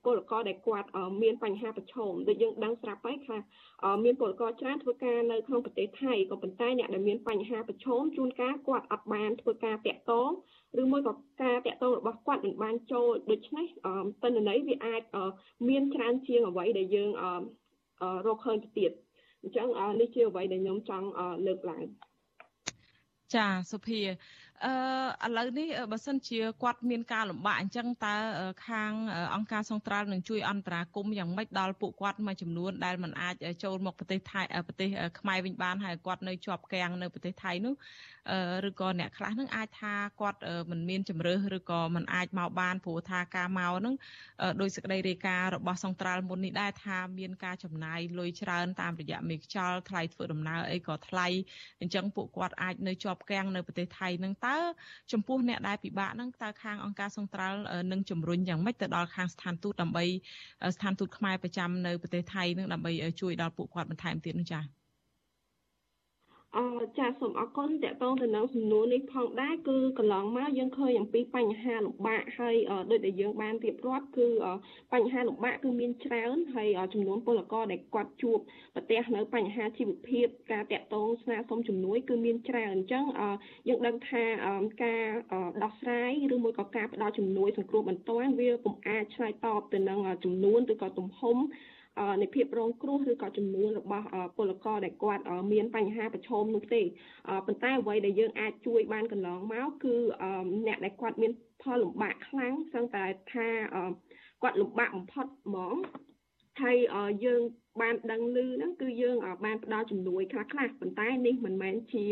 [0.05, 0.89] ពលករដែលគាត់
[1.23, 3.37] មានបញ្ហាប្រឈមដូចយើងដឹងស្រាប់ហើយថា
[4.05, 10.31] មានពលករច្រើនធ្វើការនៅក្នុងប្រទេសថៃក៏ប៉ុន្តែអ្នកដែលមានបញ្ហាប្រឈមជួនកាលគាត់អត់បានធ្វើការតាក់ទង
[10.83, 13.67] ឬមួយក៏ការតាក់ទងរបស់គាត់មិនបានចូលដូច្នេះ
[14.23, 15.03] តនន័យវាអាច
[15.69, 17.11] មានច្រើនជាងអ្វីដែលយើង
[18.27, 18.91] រកឃើញទៅទៀត
[19.43, 19.69] អញ្ចឹង
[20.01, 21.07] នេះជាអ្វីដែលខ្ញុំចង់
[21.47, 21.85] លើកឡើង
[23.35, 24.01] ចាសុភា
[24.65, 28.17] អឺឥឡូវនេះបើសិនជាគាត់មានការលំបាកអញ្ចឹងតើ
[28.69, 28.93] ខាង
[29.35, 33.35] អង្គការសង្ត្រាល់នឹងជួយអន្តរាគមន៍យ៉ាងម៉េចដល់ពួកគាត់មួយចំនួនដែលមិនអាច
[33.65, 34.89] ចូលមកប្រទេសថៃប្រទេស
[35.19, 37.75] ខ្មែរវិញបានហើយគាត់នៅជាប់គាំងនៅប្រទេសថៃនោះ
[38.69, 40.41] ឬក៏អ្នកខ្លះនឹងអាចថាគាត់
[40.71, 43.95] មិនមានជំរឿសឬក៏មិនអាចមកបានព្រោះថាការមកនឹង
[44.61, 51.27] ដោយសេចក្តីរាយការណ៍របស់សង្ត្រាល់មុននេះដែរថាមានការចំណាយលុយច្រើនតាមរយៈមេខ្យល់ថ្លៃធ្វើដំណើរអីក៏ថ្លៃ
[51.81, 54.50] អញ្ចឹងពួកគាត់អាចនៅជាប់គាំងនៅប្រទេសថៃនឹងតើ
[55.13, 57.59] ចំពោះអ្នកដែលពិបាកនឹងតើខាងអង្គការសង្ត្រាល់
[57.93, 60.05] នឹងជំរុញយ៉ាងម៉េចទៅដល់ខាងស្ថានទូតដើម្បី
[60.75, 64.80] ស្ថានទូតខ្មែរប្រចាំនៅប្រទេសថៃនឹងដើម្បីជួយដល់ពួកគាត់បន្ថែមទៀតនោះចា៎
[66.57, 66.65] អឺ
[66.99, 72.57] ចាសូមអរគុណតកតងទៅនឹងសំណួរនេះផងដែរគឺកន្លងមកយើងឃើញអំពីបញ្ហាលំបាកហើយ
[72.91, 74.29] ដូចដែលយើងបានរៀបរាប់គឺ
[74.93, 78.39] បញ្ហាលំបាកគឺមានច្រើនហើយចំនួនពលករដែលគាត់ជួប
[78.75, 83.05] ប្រទះនៅបញ្ហាជីវភាពការតកតងស្នើសុំជំនួយគឺមានច្រើនអញ្ចឹង
[83.69, 84.25] យើងដឹងថា
[84.85, 85.05] ការ
[85.63, 91.37] ដោះស្រាយឬមួយក៏ការផ្ដល់ជំនួយសង្គ្រោះបន្ទាន់វាពុំអាចឆ្លើយតបទៅនឹងចំនួនឬក៏ទំហំ
[92.23, 95.23] នៃភាពរងគ្រោះឬក៏ចំនួនរបស់ពលករដែលគាត់
[95.53, 96.83] មានបញ្ហាប្រឈមនោះទេ
[97.47, 99.95] ប៉ុន្តែអ្វីដែលយើងអាចជួយបានកន្លងមកគឺ
[100.67, 101.33] អ្នកដែលគាត់មាន
[101.63, 103.49] ផលលំបាកខ្លាំងសឹងតែថា
[104.43, 105.77] គាត់លំបាកបំផុតហ្មង
[106.63, 106.77] ហើយ
[107.25, 107.43] យើង
[107.83, 112.05] បានដឹងឮហ្នឹងគឺយើងបានផ្ដល់ជំនួយខ្លះខ្លះប៉ុន្តែនេះមិនមែនជា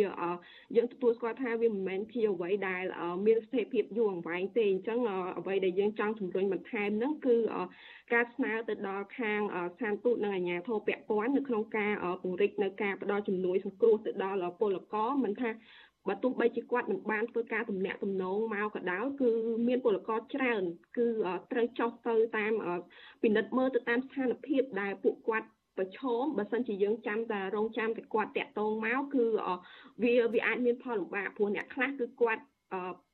[0.76, 2.84] យើងទទួលស្គាល់ថាវាមិនមែនជាអ្វីដែល
[3.26, 4.98] មានស្ថិរភាពយូរអង្វែងទេអញ្ចឹង
[5.38, 7.36] អ្វីដែលយើងចង់ជំរុញបន្ថែមហ្នឹងគឺ
[8.12, 9.40] ការស្នើទៅដល់ខាង
[9.74, 11.92] ស្ថានទូតនិងអាជ្ញាធរពាក់ព័ន្ធនៅក្នុងការ
[12.22, 15.50] ពង្រីកនៅការផ្ដល់ជំនួយសង្គ្រោះទៅដល់ពលករមិនថា
[16.08, 19.30] បើទោះបីជាគាត់មិនបានធ្វើការទំនាក់ទំនងមកក៏ដោយគឺ
[19.68, 20.62] មានពលករច្រើន
[20.98, 21.06] គឺ
[21.52, 22.52] ត្រូវចុះទៅតាម
[23.22, 25.48] ពិនិត្យមើលទៅតាមស្ថានភាពដែលពួកគាត់
[25.78, 29.24] ប្រឈមបើសិនជាយើងចាំតែរងចាំតែគាត់តាក់ទងមកគឺ
[30.02, 32.42] វាវាអាចមានផលលំបាកព្រោះអ្នកខ្លះគឺគាត់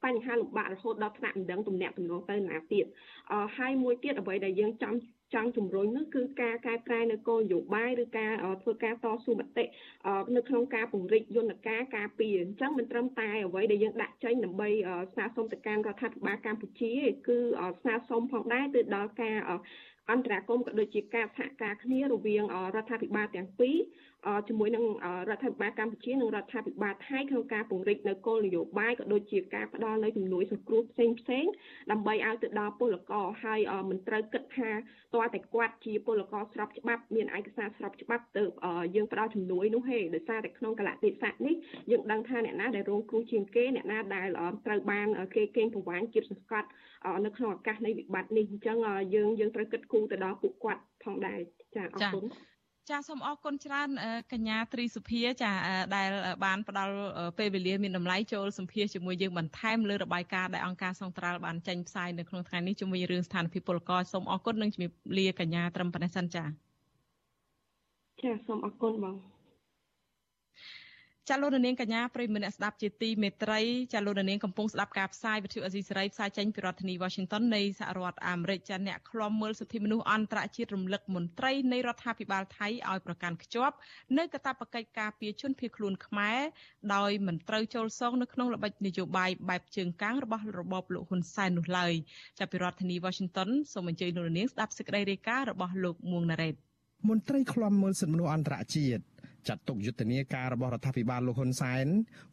[0.05, 2.85] បញ្ហាលំបាករហូតដល់ថ្នាក់មិនដឹងទំនាក់ទំនងទៅណាទៀត
[3.59, 4.99] ហើយមួយទៀតអ្វីដែលយើងចង់
[5.35, 9.65] ចង់ជំរុញនោះគឺការកែប្រែនៅគោលនយោបាយឬការធ្វើការតស៊ូមតិ
[10.37, 14.69] នៅក្នុងការពង្រីកយន្តការការពារអញ្ចឹងមិនត្រឹមតែអ្វីដែលយើងដាក់ចេញដើម្បី
[15.13, 16.93] ស្នើសុំទៅកាន់រដ្ឋាភិបាលកម្ពុជា
[17.29, 17.39] គឺ
[17.83, 19.37] ស្នើសុំផងដែរទៅដល់ការ
[20.11, 22.45] អន្តរាគមក៏ដូចជាការសហការគ្នារវាង
[22.75, 23.77] រដ្ឋាភិបាលទាំងពីរ
[24.49, 24.85] ជាមួយនឹង
[25.31, 31.45] រដ្ឋាភិបាលកម្ពុជានិងរដ្ឋាភិបាលថៃក្នុងការពង្រីកនៅគោលនយោបាយក៏ដូចជាការផ្ដល់នៅជំនួយសង្គ្រោះផ្សេងផ្សេង
[31.91, 33.61] ដើម្បីឲ្យទៅដល់ពលករហើយ
[33.91, 34.71] មិនត្រូវគិតថា
[35.15, 38.43] តើតែគាត់ជាពលករស្របច្បាប់មានឯកសារស្របច្បាប់ទៅ
[38.95, 41.55] យើងផ្ដល់ជំនួយនោះហេដោយសារតែក្នុងកលៈទេសៈនេះ
[41.91, 44.29] យើងដឹងថាអ្នកណាដែលរងគ្រោះជាងគេអ្នកណាដែល
[44.67, 46.69] ត្រូវបានគេកេងប្រវ័ញ្ចជាតិសង្កត់
[47.25, 48.77] នៅក្នុងឱកាសនៃវិបត្តិនេះអញ្ចឹង
[49.15, 51.39] យើងយើងត្រូវគិតគូរទៅដល់ពួកគាត់ផងដែរ
[51.77, 52.25] ចាអរគុណ
[52.91, 53.89] ចាសូមអរគុណច្រើន
[54.33, 55.53] កញ្ញាត្រីសុភាចា
[55.97, 56.09] ដែល
[56.45, 56.95] បានផ្ដល់
[57.39, 66.45] ពេលវេលាមានតម្លៃចូលសម្ភាសជាមួយយើងបន្ថែមលើរបាយការណ៍ដែលអង្គការសង្ត្រាល់បានចេញផ្សាយនៅក្នុងថ្ងៃនេះជាមួយរឿងស្ថានភាពពលករសូមអរគុណនិងជំរាបលាកញ្ញាត្រឹមប៉ុណ្ណេះសិនចា
[68.23, 69.34] ចាសូមអរគុណបង
[71.31, 73.61] ចាលោកនាងកញ្ញាប្រិយមិត្តអ្នកស្ដាប់ជាទីមេត្រី
[73.93, 83.75] ចាលោកនាងកំពុងស្ដាប់ការផ្សាយវិទ្យុអេស៊ីសេរីផ្សាយចេញពីរដ្ឋធានី Washington នៃសហរដ្ឋអាមេរិកចាអ្នកឃ្លាំមើលសិទ្ធិមនុស្សអន្តរជាតិរំលឹកមន្ត្រីនៃរដ្ឋាភិបាលថៃឲ្យប្រកាន់ខ្ជាប់
[84.19, 86.41] នៅកាតព្វកិច្ចការពារជនភៀសខ្លួនខ្មែរ
[86.95, 91.93] ដោយមិនត្រូវចូលសងនៅក្នុងល្បិចនយោបាយបែបជើងកាងរបស់របបលោកហ៊ុនសែននោះឡើយ
[92.39, 96.55] ចាប់ពីរដ្ឋធានី Washington សូមអញ្ជើញលោកនាងស្ដាប់សេចក្តីរាយការណ៍របស់លោកមួងណារ៉េត
[97.09, 99.14] មន្ត្រីឃ្លាំមើលសិទ្ធិមនុស្សអន្តរជាតិ
[99.49, 101.87] ចាត់ទុកយុទ្ធនាការរបស់រដ្ឋាភិបាលលោកហ៊ុនសែន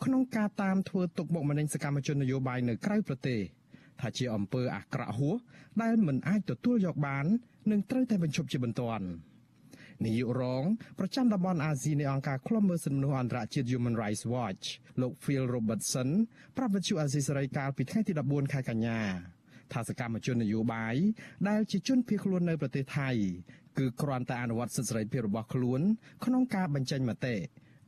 [0.04, 3.40] ក្នុងការតាមធ្វើទុកបុកម្នេញសកម្មជននយោបាយនៅក្រៅប្រទេស
[4.02, 5.36] ថាជាអំពើអាក្រក់ហួស
[5.82, 7.26] ដែលមិនអាចទទួលយកបាន
[7.72, 9.08] និងត្រូវតែបញ្ឈប់ជាបន្ទាន់
[10.06, 10.64] នាយករង
[11.00, 14.66] ប្រចាំតំបន់អាស៊ីនៃអង្គការឃ្លាំមើលសិទ្ធិមនុស្សអន្តរជាតិ Human Rights Watch
[15.02, 16.10] លោក Phil Robertson
[16.58, 19.02] ប្រាប់វិទ្យុអាស៊ីសេរីកាលពីថ្ងៃទី14ខែកញ្ញា
[19.74, 20.96] ថាសកម្មជននយោបាយ
[21.50, 23.10] ដែលជាជនភៀសខ្លួននៅប្រទេសថៃ
[23.78, 25.82] គឺគ្រាន់តែអនុវត្តសិទ្ធិសេរីភាពរបស់ខ្លួន
[26.26, 27.36] ក្នុងការបញ្ចេញមតិ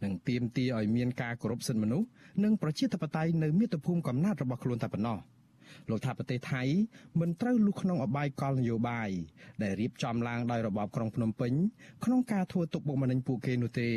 [0.03, 2.07] និងទាមទារឲ្យមានការគោរពសិទ្ធិមនុស្ស
[2.43, 5.19] និងប្រជាធិបតេយ្យនៅមាតុភូមិកំណើតរបស់ខ្លួនតែប៉ុណ្ណោះ
[5.89, 6.63] លោកថាប្រទេសថៃ
[7.19, 9.09] មិនត្រូវលុះក្នុងអបាយកលនយោបាយ
[9.61, 11.53] ដែលរៀបចំឡើងដោយរបបក្រុងភ្នំពេញ
[12.05, 13.91] ក្នុងការធ្វើទុកបុកម្នេញពួកគេនោះទេ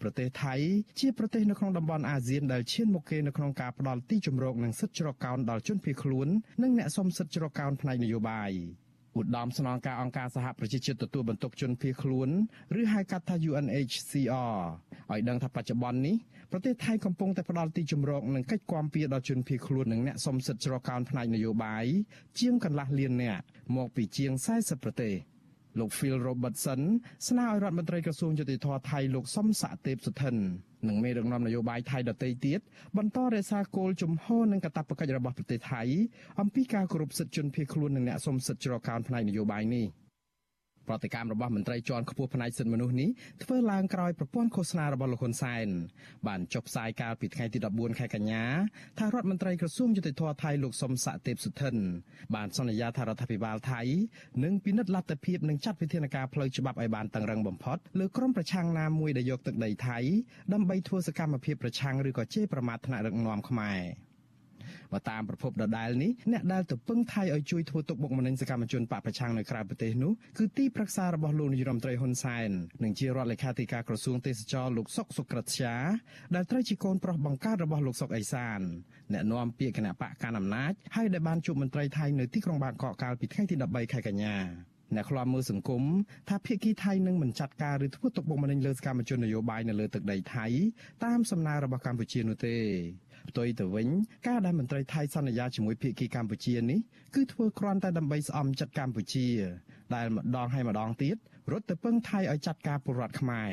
[0.00, 0.54] ប្រទេសថៃ
[1.00, 6.28] ជាប្រទេសនៅក្នុងតំបន់អាស៊ានដែលឈានមុខគេនៅក្នុងការផ្ដល់ទីជម្រកនិងសិទ្ធិជ្រកកោនដល់ជនភៀសខ្លួន
[6.62, 8.50] និងអ្នកសុំសិទ្ធិជ្រកកោនផ្នែកនយោបាយ
[9.18, 12.28] ឧត្តមស្នងការអង្គការសហប្រជាជាតិទទួលបន្ទុកជនភៀសខ្លួន
[12.80, 14.56] ឬហៅកាត់ថា UNHCR
[15.10, 16.16] ឲ្យដឹងថាបច្ចុប្បន្ននេះ
[16.52, 21.84] ប្រទេសថៃកំពុងតែផ្ដល់ទីជម្រកនិងកិច្ចគាំពៀដល់ជនភៀសខ្លួននិងអ្នកសុំសិទ្ធិជ្រកកោនផ្នែកនយោបាយ
[22.38, 23.44] ជាងកន្លះលាននាក់
[23.76, 25.14] មកពីជាង40ប្រទេស
[25.78, 26.80] លោក Phil Robertson
[27.28, 30.36] ស្នើឲ្យរដ្ឋមន្ត្រីក្រសួងយុតិធធថៃលោកសំសាក់ទេពសុធិន
[30.88, 32.60] និងមេដឹកនាំនយោបាយថៃដទៃទៀត
[32.96, 35.82] បន្តរក្សាគោលជំហរនិងកាតព្វកិច្ចរបស់ប្រទេសថៃ
[36.40, 39.86] អំពីការគោរពសិទ្ធិជនភៀសខ្លួននិងអ្នកសុំសិទ្ធិជ្រកកោនផ្នែកនយោបាយនេះ។
[40.88, 43.08] ប្រតិកម្មរបស់មន្ត្រីជាន់ខ្ពស់ផ្នែកសិទ្ធិមនុស្សនេះ
[43.42, 45.66] ធ្វើឡើងក្រោយប្រព័ន្ធឃោសនារបស់លោកហ៊ុនសែន
[46.26, 48.44] បានចុះផ្សាយកាលពីថ្ងៃទី14ខែកញ្ញា
[48.98, 51.76] ថារដ្ឋមន្ត្រីក្រសួងយុតិធធថៃលោកសុំស័កទេពសុធិន
[52.34, 53.80] បានសន្យាថារដ្ឋាភិបាលថៃ
[54.44, 59.98] នឹងពិនិត្យលទ្ធភាពនិងចាត់វិធានការផ្លូវច្បាប់ឲ្យបានតឹងរឹងបំផុតលើក្រុមប្រឆាំងណាមួយដែលយកទឹកដីថៃ
[60.52, 63.80] ដើម្បីធ្វើសកម្មភាពប្រឆាំងឬក៏ជេរប្រមាថថ្នាក់ដឹកនាំខ្មែរ។
[64.92, 72.50] បើតាមប្រភពដដែលនេះអ្នកដែលទៅពឹងថៃឲ្យជួយធ្វើទុកបុកម្នេញសកម្មជនបកប្រឆាំងនៅក្រៅប្រទេសនោះគឺទីប្រឹក្សារបស់លោកនាយរដ្ឋមន្ត្រីហ៊ុនសែន
[72.84, 75.74] និងជារដ្ឋលេខាធិការក្រសួងទេសចរលោកសុកសុក្រិតជា
[76.34, 78.60] ដែលត្រូវជាកូនប្រុសបង្កើតរបស់លោកសុកអេសាន
[79.12, 84.36] អ្នកនាំពាក្យគណៈបកកណ្ដាលអំណាចហើយដែលបានជួបមន្ត្រីថៃនៅទីក្រុងបាងកកកាលពីថ្ងៃទី13ខែកញ្ញា
[84.96, 85.82] អ្នកខ្លាំមើលសង្គម
[86.28, 90.46] ថាភៀកគីថៃនឹងមិនចាត់ការឬធ្វើទុកបុកម្នេញលើសកម្មជននយោបាយនៅលើទឹកដីថៃ
[91.04, 92.56] តាមសំណើរបស់កម្ពុជានោះទេ
[93.30, 93.88] ផ្ទុយទៅវិញ
[94.28, 96.80] ការដែលមន្ត្រីថៃសន្យាជាមួយភាគីកម្ពុជានេះ
[97.14, 99.28] គឺធ្វើគ្រាន់តែដើម្បីស្អំចិត្តកម្ពុជា
[99.94, 101.16] ដែលម្ដងហើយម្ដងទៀត
[101.52, 103.52] រត់ទៅពឹងថៃឲ្យចាត់ការពលរដ្ឋខ្មែរ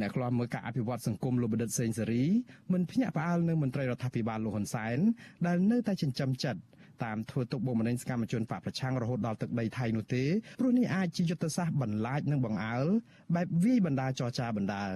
[0.00, 2.24] អ្នកខ្លាំមើលការអភិវឌ្ឍសង្គមលោកបណ្ឌិតសេងសេរី
[2.72, 4.98] មិនភ្ញាក់ផ្អើលនឹងមន្ត្រីរដ្ឋាភិបាលលោកហ៊ុនសែន
[5.46, 6.60] ដែលនៅតែចិញ្ចឹមចិត្ត
[7.04, 10.24] តាមធ្វើទុកបុកម្នេញសកម្មជនបកប្រឆាំងរហូតដល់ទឹកដីថៃនោះទេ
[10.60, 12.86] ព្រោះនេះអាចជាយុទ្ធសាស្ត្របន្លាចនិងបង្អើល
[13.34, 14.92] បែបវាយបណ្ដាចរចាបណ្ដាល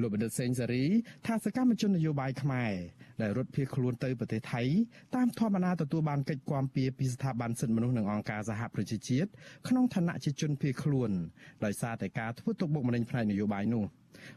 [0.00, 0.84] លោកបណ្ឌិតសេងសេរី
[1.26, 2.72] ថាសកម្មជននយោបាយខ្មែរ
[3.22, 4.62] ដែលរត់ភៀសខ្លួនទៅប្រទេសថៃ
[5.14, 9.28] តាមធម្មតាទទួលបានកិច្ចគាំពៀពីស្ថាប័នសិទ្ធិមនុស្សនិងអង្គការសហប្រជាជាតិ
[9.68, 11.10] ក្នុងឋានៈជាជនភៀសខ្លួន
[11.64, 13.84] ដោយសារតែការធ្វើទុកបុកម្នេញផ្នែកនយោបាយនោះ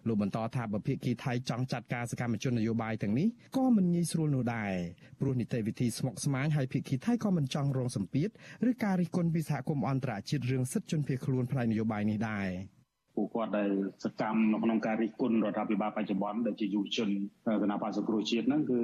[0.08, 3.28] លោកបន្តថាបើភាគីថៃចង់ចាត់ការសកម្មជននយោបាយទាំងនេះ
[3.58, 4.74] ក៏មិនងាយស្រួលនោះដែរ
[5.20, 8.30] ព្រោះនីតិវិធីស្មុគស្មាញហើយភាគីថៃក៏មិនចង់រងសម្ពាធ
[8.70, 12.50] ឬការរិះគន់ពីសហគមន៍អន្តរជាតិរឿងសិទ្ធិជនភៀសខ្លួនផ្នែកនយោបាយនេះដែរ។
[13.18, 13.70] ពួកគាត់ដែល
[14.04, 17.10] សកម្មនៅក្នុងការរិះគន់រដ្ឋាភិបាលបច្ចុប្បន្នដែលជាយុវជន
[17.62, 18.80] គណៈបក្សសង្គ្រោះជាតិហ្នឹងគឺ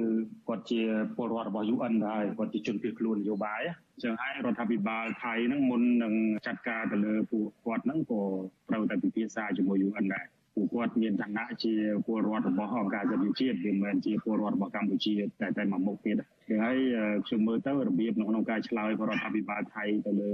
[0.48, 0.80] គាត់ជា
[1.16, 3.60] ពលរដ្ឋរបស់ UN ដែរគាត់ជាជនភៀសខ្លួននយោបាយ
[3.94, 6.14] អញ្ចឹងហើយរដ្ឋាភិបាលថៃហ្នឹងមុននឹង
[6.46, 8.22] ចាត់ការទៅលើពួកគាត់ហ្នឹងក៏
[8.68, 11.72] ត្រូវតែពិភាក្សាជាមួយ UN ដែរ ពួកគាត់មានឋានៈជា
[12.06, 16.16] ពលរដ្ឋរបស់អង្គការសិទ្ធិជាតិវាមិនមែនជាពលរដ្ឋរបស់កម្ពុជាតែតែមួយមុខទៀត
[16.62, 16.78] ហើយ
[17.26, 20.32] ខ្ញុំមើលទៅរបៀបនៅក្នុងការឆ្លើយរបស់រដ្ឋាភិបាលថៃទៅលើ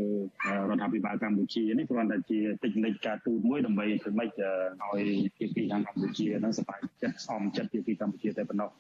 [0.71, 5.05] រដ្ឋាភិបាលកម្ពុជានេះគ្រាន់តែជាតិចនិចការទូតមួយដើម្បីធ្វើម៉េចឲ្យ
[5.37, 8.71] ភាគីខាងកម្ពុជានឹងសប្បាយចិត្តសមចិត្តភាគីកម្ពុជាតែប៉ុណ្ណោះ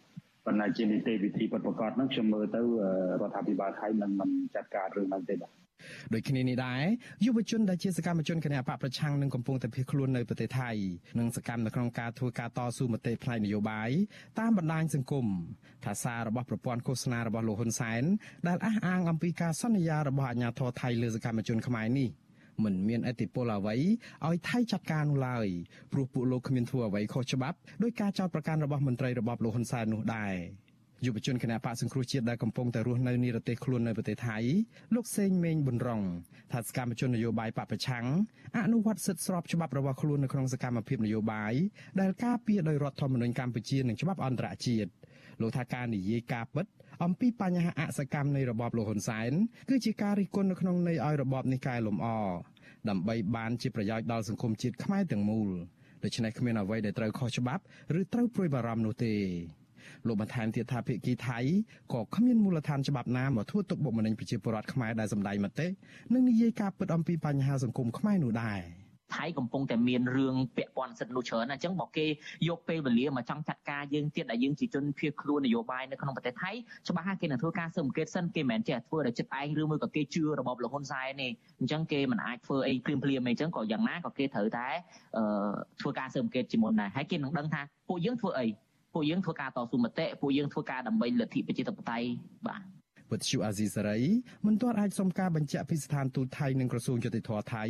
[0.46, 2.60] ប៉ុន្តែជានីតិវិធីពិតប្រាកដហ្នឹងខ្ញុំមើលទៅ
[3.20, 5.59] រដ្ឋាភិបាលថៃមិនមិនចាត់ការរឿងហ្នឹងទេបាទ
[6.14, 6.82] ដូចគ្នានេះដែរ
[7.24, 10.70] យុវជនដែលជាសកម្មជនគណបកប្រឆាំងនឹងកំពុងតែភៀសខ្លួននៅប្រទេសថៃ
[11.18, 13.90] និងសកម្មនៅក្នុងការធ្វើការតស៊ូមតិផ្នែកនយោបាយ
[14.38, 15.26] តាមបណ្ដាញសង្គម
[15.84, 18.02] ថាសាររបស់ប្រព័ន្ធឃោសនារបស់លោកហ៊ុនសែន
[18.48, 22.10] ដែលអះអាងអំពីការសន្យារបស់អាជ្ញាធរថៃលើសកម្មជនខ្មែរនេះ
[22.64, 23.74] មិនមានអធិបុលអ្វី
[24.26, 25.46] ឲ្យថៃចាត់ការនោះឡើយ
[25.92, 30.34] ព្រោះពួកលោកគ្មានធ្វើអ្វីខុសច្បាប់ដោយការចោទប្រកាន់របស់មន្ត្រីរបបលោកហ៊ុនសែននោះដែរ
[31.04, 34.38] យុវជនគណៈបកសង្គ្រោះជាតិដែលកំពុងតែរស់នៅនិរទេសខ្លួននៅប្រទេសថៃ
[34.94, 36.02] លោកសេងមេងប៊ុនរង
[36.52, 38.04] ថាសកម្មជននយោបាយបពប្រឆាំង
[38.56, 41.52] អនុវត្តសិទ្ធិស្របច្បាប់របស់ខ្លួននៅក្នុងសកម្មភាពនយោបាយ
[42.00, 44.90] ដែលការពារដោយរដ្ឋធម្មនុញ្ញកម្ពុជានិងច្បាប់អន្តរជាតិ
[45.40, 46.66] លោកថាការនិយាយការពិត
[47.04, 49.32] អំពីបញ្ហាអសកម្មនៃរបបលោកហ៊ុនសែន
[49.70, 52.06] គឺជាការរិះគន់នៅក្នុងន័យឲ្យរបបនេះកែលម្អ
[52.88, 55.48] ដើម្បីបានជាប្រយោជន៍ដល់សង្គមជាតិខ្មែរទាំងមូល
[56.04, 57.62] ដូច្នេះគ្មានអ្វីដែលត្រូវខុសច្បាប់
[57.98, 59.14] ឬត្រូវព្រួយបារម្ភនោះទេ
[60.06, 61.38] លោកបន្ថែមទៀតថាភាគីថៃ
[61.92, 65.66] ក៏គ្មានមូលដ្ឋានច្បាប់ណាមកធ្វើទុកបុកម្នេញប្រជាពលរដ្ឋខ្មែរដែលសម្ដែងមតិ
[66.14, 68.60] និងនិយាយការពិតអំពីបញ្ហាសង្គមខ្មែរនោះដែរ
[69.16, 72.06] ថៃកំពុងតែមានរឿងពាក់ព័ន្ធសិទ្ធិនោះច្រើនអញ្ចឹងបើគេ
[72.48, 76.50] យកពេលវេលាមកចង់ចាត់ការយើងទៀតដែលយើងជាជនភៀសខ្លួននយោបាយនៅក្នុងប្រទេសថៃ
[76.88, 81.28] ច្បាស់ថាគេនឹងធ្វើការស៊ើបអង្កេតសិនគេមិនមែនចេះធ្វើដោយចិត្តឯងឬមួយក៏គេជឿរបបលោកហ៊ុនសែនទេ
[81.60, 84.68] អញ្ចឹងគេមិនអាចធ្វើអីព្រាមព្រាមអីអញ្ចឹងក៏យ៉ាងណាក៏គេត្រូវតែ
[85.80, 88.46] ធ្វើការស៊ើបអង្កេតជាមុនដែរហើយគេនឹងដឹងថាពួកយើងធ្វើអី
[88.94, 92.06] ពួកយើងធ្វើការតស៊ូមតិពួកយើងធ្វើការដើម្បីលទ្ធិប្រជាធិបតេយ្យ
[92.48, 92.62] បាទ
[93.12, 94.00] វិទ្យុអាស៊ីសេរី
[94.46, 97.64] មិនទាន់អាចសុំការបញ្ជាក់ពីស្ថានទូតថៃនិងក្រសួងយុតិធធថៃ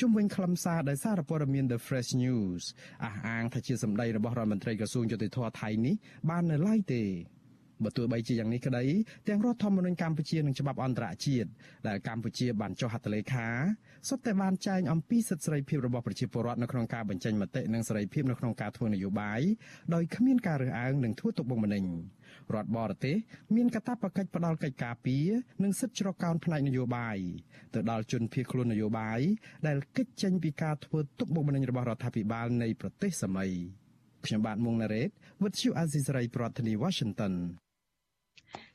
[0.00, 2.62] ជុំវិញខ្លឹមសារដែលសារព័ត៌មាន The Fresh News
[3.04, 5.94] អះអាងថាជាសម្ដីរបស់រដ្ឋមន្ត្រីក្រសួងយុតិធធថៃនេះ
[6.30, 7.02] បាននៅឡើយទេ
[7.84, 8.84] បើទោះបីជាយ៉ាងនេះក្តី
[9.28, 11.48] ទាំងរដ្ឋធម្មនុញ្ញកម្ពុជានិងច្បាប់អន្តរជាតិ
[11.88, 13.48] ដែលកម្ពុជាបានចុះហត្ថលេខា
[14.08, 19.40] សុទ្ធតែបានចែងអំពីសិទ្ធិសេរីភាពរបស់ប្រជាពលរដ្ឋនៅក្នុងការបញ្ចេញមតិនិងសេរីភាពនៅក្នុងការធ្វើនយោបាយ
[19.94, 21.84] ដោយគ្មានការរើសអើងនិងធ្វើទុកបុកម្នេញ
[22.54, 23.16] រដ្ឋបរទេស
[23.56, 25.26] មានកាតព្វកិច្ចផ្ដល់កិច្ចការពារ
[25.62, 27.16] និងសិទ្ធិជ្រកកោនផ្នែកនយោបាយ
[27.74, 29.20] ទៅដល់ជនភៀសខ្លួននយោបាយ
[29.66, 33.50] ដែលកិច្ចចេញពីការធ្វើទុកបុកម្នេញរបស់រដ្ឋាភិបាលនៃប្រទេសសម័យ
[34.26, 35.10] ខ្ញុំបាទមុងណារ៉េត
[35.42, 37.34] With you Azizi Saray ប្រធានាទី Washington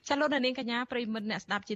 [0.10, 1.76] ចលនានាងកញ្ញាប្រិមិត្តអ្នកស្ដាប់ជា